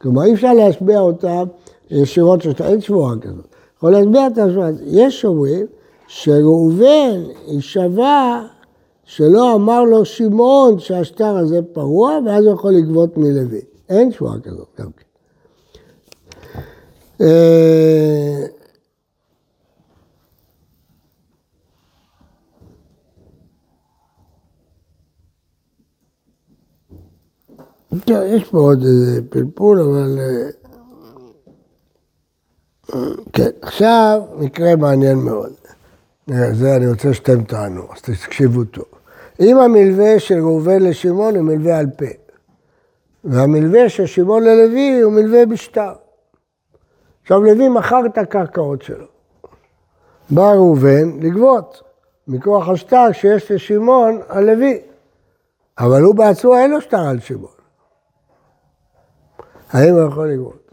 כלומר, 0.00 0.22
אי 0.22 0.34
אפשר 0.34 0.52
להשביע 0.52 1.00
אותם 1.00 1.44
ישירות, 1.90 2.40
אין 2.60 2.80
שבועה 2.80 3.14
כזאת. 3.20 3.53
יכול 3.84 3.92
להשביע 3.92 4.24
אותם, 4.24 4.50
שבועה. 4.50 4.70
יש 4.84 5.24
אומרים 5.24 5.66
שראובן 6.06 7.22
יישבע 7.46 8.42
שלא 9.04 9.54
אמר 9.54 9.84
לו 9.84 10.04
שמעון 10.04 10.78
שהשטר 10.78 11.36
הזה 11.36 11.60
פרוע, 11.72 12.18
ואז 12.26 12.44
הוא 12.44 12.54
יכול 12.54 12.72
לגבות 12.72 13.16
מלוי. 13.16 13.60
אין 13.88 14.12
שבועה 14.12 14.40
כזאת 14.40 14.68
גם 14.80 14.90
כן. 14.92 15.04
אה, 17.20 18.46
יש 28.08 28.44
פה 28.44 28.58
עוד 28.58 28.82
איזה 28.82 29.20
פלפול, 29.30 29.80
אבל... 29.80 30.18
כן, 33.32 33.50
עכשיו 33.62 34.22
מקרה 34.36 34.76
מעניין 34.76 35.18
מאוד. 35.18 35.52
אה, 36.30 36.54
זה 36.54 36.76
אני 36.76 36.88
רוצה 36.88 37.14
שאתם 37.14 37.44
תענו, 37.44 37.82
אז 37.92 38.02
תקשיבו 38.02 38.64
טוב. 38.64 38.84
אם 39.40 39.58
המלווה 39.58 40.20
של 40.20 40.38
ראובן 40.38 40.82
לשמעון 40.82 41.36
הוא 41.36 41.42
מלווה 41.42 41.78
על 41.78 41.86
פה, 41.96 42.04
והמלווה 43.24 43.88
של 43.88 44.06
שמעון 44.06 44.42
ללוי 44.44 45.00
הוא 45.00 45.12
מלווה 45.12 45.46
בשטר. 45.46 45.92
עכשיו 47.22 47.42
לוי 47.42 47.68
מכר 47.68 48.06
את 48.06 48.18
הקרקעות 48.18 48.82
שלו. 48.82 49.06
בא 50.30 50.52
ראובן 50.52 51.20
לגבות 51.20 51.82
מכוח 52.28 52.68
השטר 52.68 53.12
שיש 53.12 53.50
לשמעון 53.50 54.20
על 54.28 54.44
לוי. 54.44 54.80
אבל 55.78 56.02
הוא 56.02 56.14
בעצמו 56.14 56.56
אין 56.56 56.70
לו 56.70 56.80
שטר 56.80 57.08
על 57.08 57.20
שמעון. 57.20 57.54
האם 59.72 59.94
הוא 59.94 60.08
יכול 60.08 60.28
לגבות? 60.28 60.63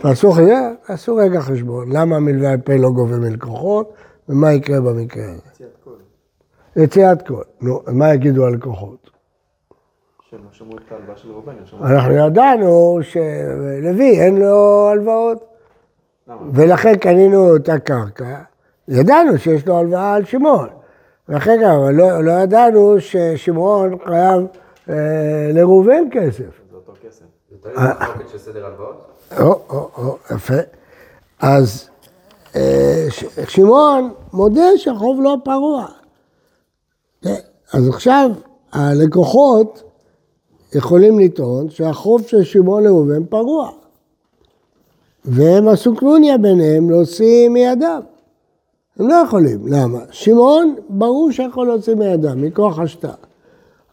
תעשו, 0.00 0.32
רגע- 0.32 0.70
תעשו 0.86 1.16
רגע 1.16 1.40
חשבון, 1.40 1.92
למה 1.92 2.20
מלווה 2.20 2.50
על 2.50 2.60
פה 2.60 2.72
לא 2.76 2.90
גובה 2.90 3.16
מלקוחות, 3.16 3.92
ומה 4.28 4.52
יקרה 4.52 4.80
במקרה 4.80 5.24
הזה? 5.24 5.40
יציאת 6.76 7.22
כל. 7.26 7.42
נו, 7.60 7.80
מה 7.92 8.14
יגידו 8.14 8.46
הלקוחות? 8.46 9.10
אנחנו 11.82 12.12
ידענו 12.12 12.98
שלוי 13.02 14.20
אין 14.20 14.36
לו 14.38 14.88
הלוואות? 14.88 15.44
ולכן 16.52 16.96
קנינו 16.96 17.56
את 17.56 17.68
הקרקע, 17.68 18.38
ידענו 18.88 19.38
שיש 19.38 19.66
לו 19.66 19.78
הלוואה 19.78 20.14
על 20.14 20.24
שמעון. 20.24 20.68
ולכן 21.28 21.60
גם, 21.64 21.80
לא, 21.92 22.24
לא 22.24 22.32
ידענו 22.32 23.00
ששמעון 23.00 23.98
חייב 24.04 24.46
אה, 24.88 25.50
לראובן 25.52 26.02
כסף. 26.10 26.60
זה 26.70 26.76
אותו 26.76 26.92
כסף. 27.06 27.24
זה 27.50 27.56
תלוי 27.60 27.74
במחלוקת 27.76 28.28
של 28.28 28.38
סדר 28.38 28.66
הלוואות? 28.66 29.06
או, 29.40 29.60
או, 29.70 29.88
או, 29.96 30.16
יפה. 30.34 30.54
אז 31.40 31.88
אה, 32.56 33.06
שמעון 33.48 34.12
מודה 34.32 34.66
שהחוב 34.76 35.20
לא 35.22 35.36
פרוע. 35.44 35.86
אז 37.72 37.88
עכשיו 37.88 38.30
הלקוחות 38.72 39.82
יכולים 40.74 41.18
לטעון 41.18 41.70
שהחוב 41.70 42.22
של 42.26 42.44
שמעון 42.44 42.84
לראובן 42.84 43.24
פרוע. 43.24 43.70
והם 45.24 45.68
עשו 45.68 45.96
קלוניה 45.96 46.38
ביניהם 46.38 46.90
להוציא 46.90 47.48
מידם. 47.48 48.00
הם 48.98 49.08
לא 49.08 49.14
יכולים, 49.14 49.66
למה? 49.66 49.98
שמעון 50.10 50.74
ברור 50.88 51.32
שיכול 51.32 51.66
להוציא 51.66 51.94
מידם, 51.94 52.42
מכוח 52.42 52.78
השטר. 52.78 53.14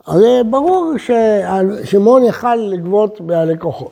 הרי 0.06 0.44
ברור 0.50 0.94
ששמעון 0.98 2.24
יכל 2.24 2.56
לגבות 2.56 3.22
מהלקוחות. 3.22 3.92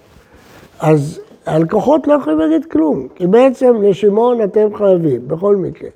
אז 0.80 1.20
הלקוחות 1.50 2.08
לא 2.08 2.14
יכולים 2.14 2.40
להגיד 2.40 2.66
כלום, 2.66 3.08
כי 3.16 3.28
בעצם 3.28 3.76
לשמעון 3.82 4.44
אתם 4.44 4.76
חייבים, 4.76 5.28
בכל 5.28 5.56
מקרה. 5.56 5.90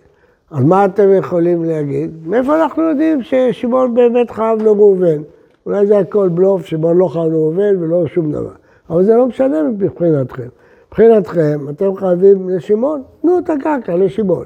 אז 0.51 0.64
מה 0.64 0.86
אתם 0.86 1.14
יכולים 1.14 1.64
להגיד? 1.64 2.28
מאיפה 2.28 2.64
אנחנו 2.64 2.84
יודעים 2.84 3.22
ששמעון 3.22 3.93
באמת 3.93 4.32
חייב 4.32 4.62
לראובן? 4.62 5.22
אולי 5.66 5.88
זה 5.88 5.97
הכל 5.97 6.30
בלוף, 6.30 6.66
שמעון 6.66 6.97
לא 6.97 7.08
חייב 7.08 7.32
לראובן 7.32 7.84
ולא 7.84 8.08
שום 8.08 8.32
דבר. 8.32 8.51
אבל 8.89 9.04
זה 9.04 9.16
לא 9.16 9.26
משנה 9.26 9.64
מבחינתכם. 9.64 10.47
מבחינתכם, 10.88 11.60
אתם 11.70 11.95
חייבים 11.95 12.49
לשמעון, 12.49 13.01
תנו 13.22 13.39
את 13.39 13.49
הקרקע 13.49 13.95
לשמעון. 13.95 14.45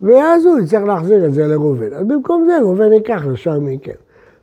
ואז 0.00 0.46
הוא 0.46 0.58
יצטרך 0.58 0.82
להחזיר 0.82 1.26
את 1.26 1.34
זה 1.34 1.46
לראובן. 1.46 1.92
אז 1.92 2.06
במקום 2.06 2.44
זה 2.46 2.58
ראובן 2.58 2.92
ייקח 2.92 3.26
לשם 3.26 3.64
מכם. 3.64 3.92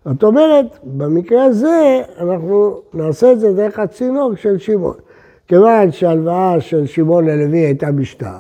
זאת 0.05 0.23
אומרת, 0.23 0.65
במקרה 0.83 1.43
הזה 1.43 2.01
אנחנו 2.19 2.81
נעשה 2.93 3.31
את 3.31 3.39
זה 3.39 3.53
דרך 3.53 3.79
הצינור 3.79 4.35
של 4.35 4.57
שמעון. 4.57 4.95
כיוון 5.47 5.91
שההלוואה 5.91 6.61
של 6.61 6.85
שמעון 6.85 7.25
ללוי 7.25 7.57
הייתה 7.59 7.91
בשטר, 7.91 8.37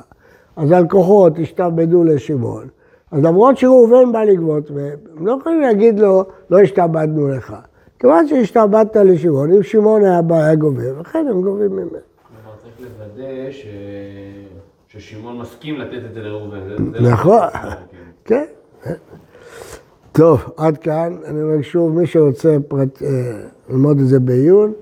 אז 0.55 0.71
הלקוחות 0.71 1.33
השתעבדו 1.39 2.03
לשמעון. 2.03 2.67
אז 3.11 3.23
למרות 3.23 3.57
שראובן 3.57 4.11
בא 4.11 4.23
לגבות, 4.23 4.71
והם 4.71 5.27
לא 5.27 5.37
יכולים 5.39 5.61
להגיד 5.61 5.99
לו, 5.99 6.23
לא 6.49 6.59
השתעבדנו 6.59 7.27
לך. 7.27 7.55
כיוון 7.99 8.27
שהשתעבדת 8.27 8.95
לשמעון, 8.95 9.51
אם 9.53 9.63
שמעון 9.63 10.05
היה 10.05 10.21
בא, 10.21 10.35
היה 10.35 10.55
גובה, 10.55 10.97
ולכן 10.97 11.25
הם 11.29 11.41
גובים 11.41 11.71
ממנו. 11.71 11.89
כלומר, 11.89 12.55
צריך 12.57 12.73
לוודא 12.79 13.51
ש... 13.51 13.67
ששמעון 14.87 15.37
מסכים 15.37 15.77
לתת 15.79 16.05
את 16.09 16.13
זה 16.13 16.19
לראובן. 16.19 16.59
זה 16.67 17.09
נכון. 17.11 17.39
לא- 17.39 17.49
כאילו. 17.89 18.03
כן. 18.25 18.43
טוב, 20.11 20.43
עד 20.57 20.77
כאן. 20.77 21.17
אני 21.25 21.41
אומר 21.41 21.61
שוב, 21.61 21.99
מי 21.99 22.07
שרוצה 22.07 22.57
פרט, 22.67 23.01
אה, 23.01 23.07
ללמוד 23.69 23.99
את 23.99 24.07
זה 24.07 24.19
בעיון, 24.19 24.73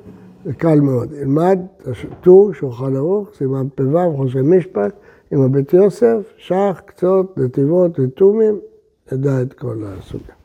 זה 0.45 0.53
קל 0.53 0.79
מאוד. 0.79 1.13
ילמד 1.13 1.59
טור, 2.21 2.53
שולחן 2.53 2.95
ערוך, 2.95 3.29
סימן 3.37 3.67
פ"ו, 3.75 4.17
חושן 4.17 4.39
משפט, 4.57 4.93
עם 5.31 5.41
הבית 5.41 5.73
יוסף, 5.73 6.17
שח, 6.37 6.81
קצות, 6.85 7.37
נתיבות 7.37 7.99
ותומים, 7.99 8.59
נדע 9.11 9.41
את 9.41 9.53
כל 9.53 9.83
הסוגיה. 9.85 10.35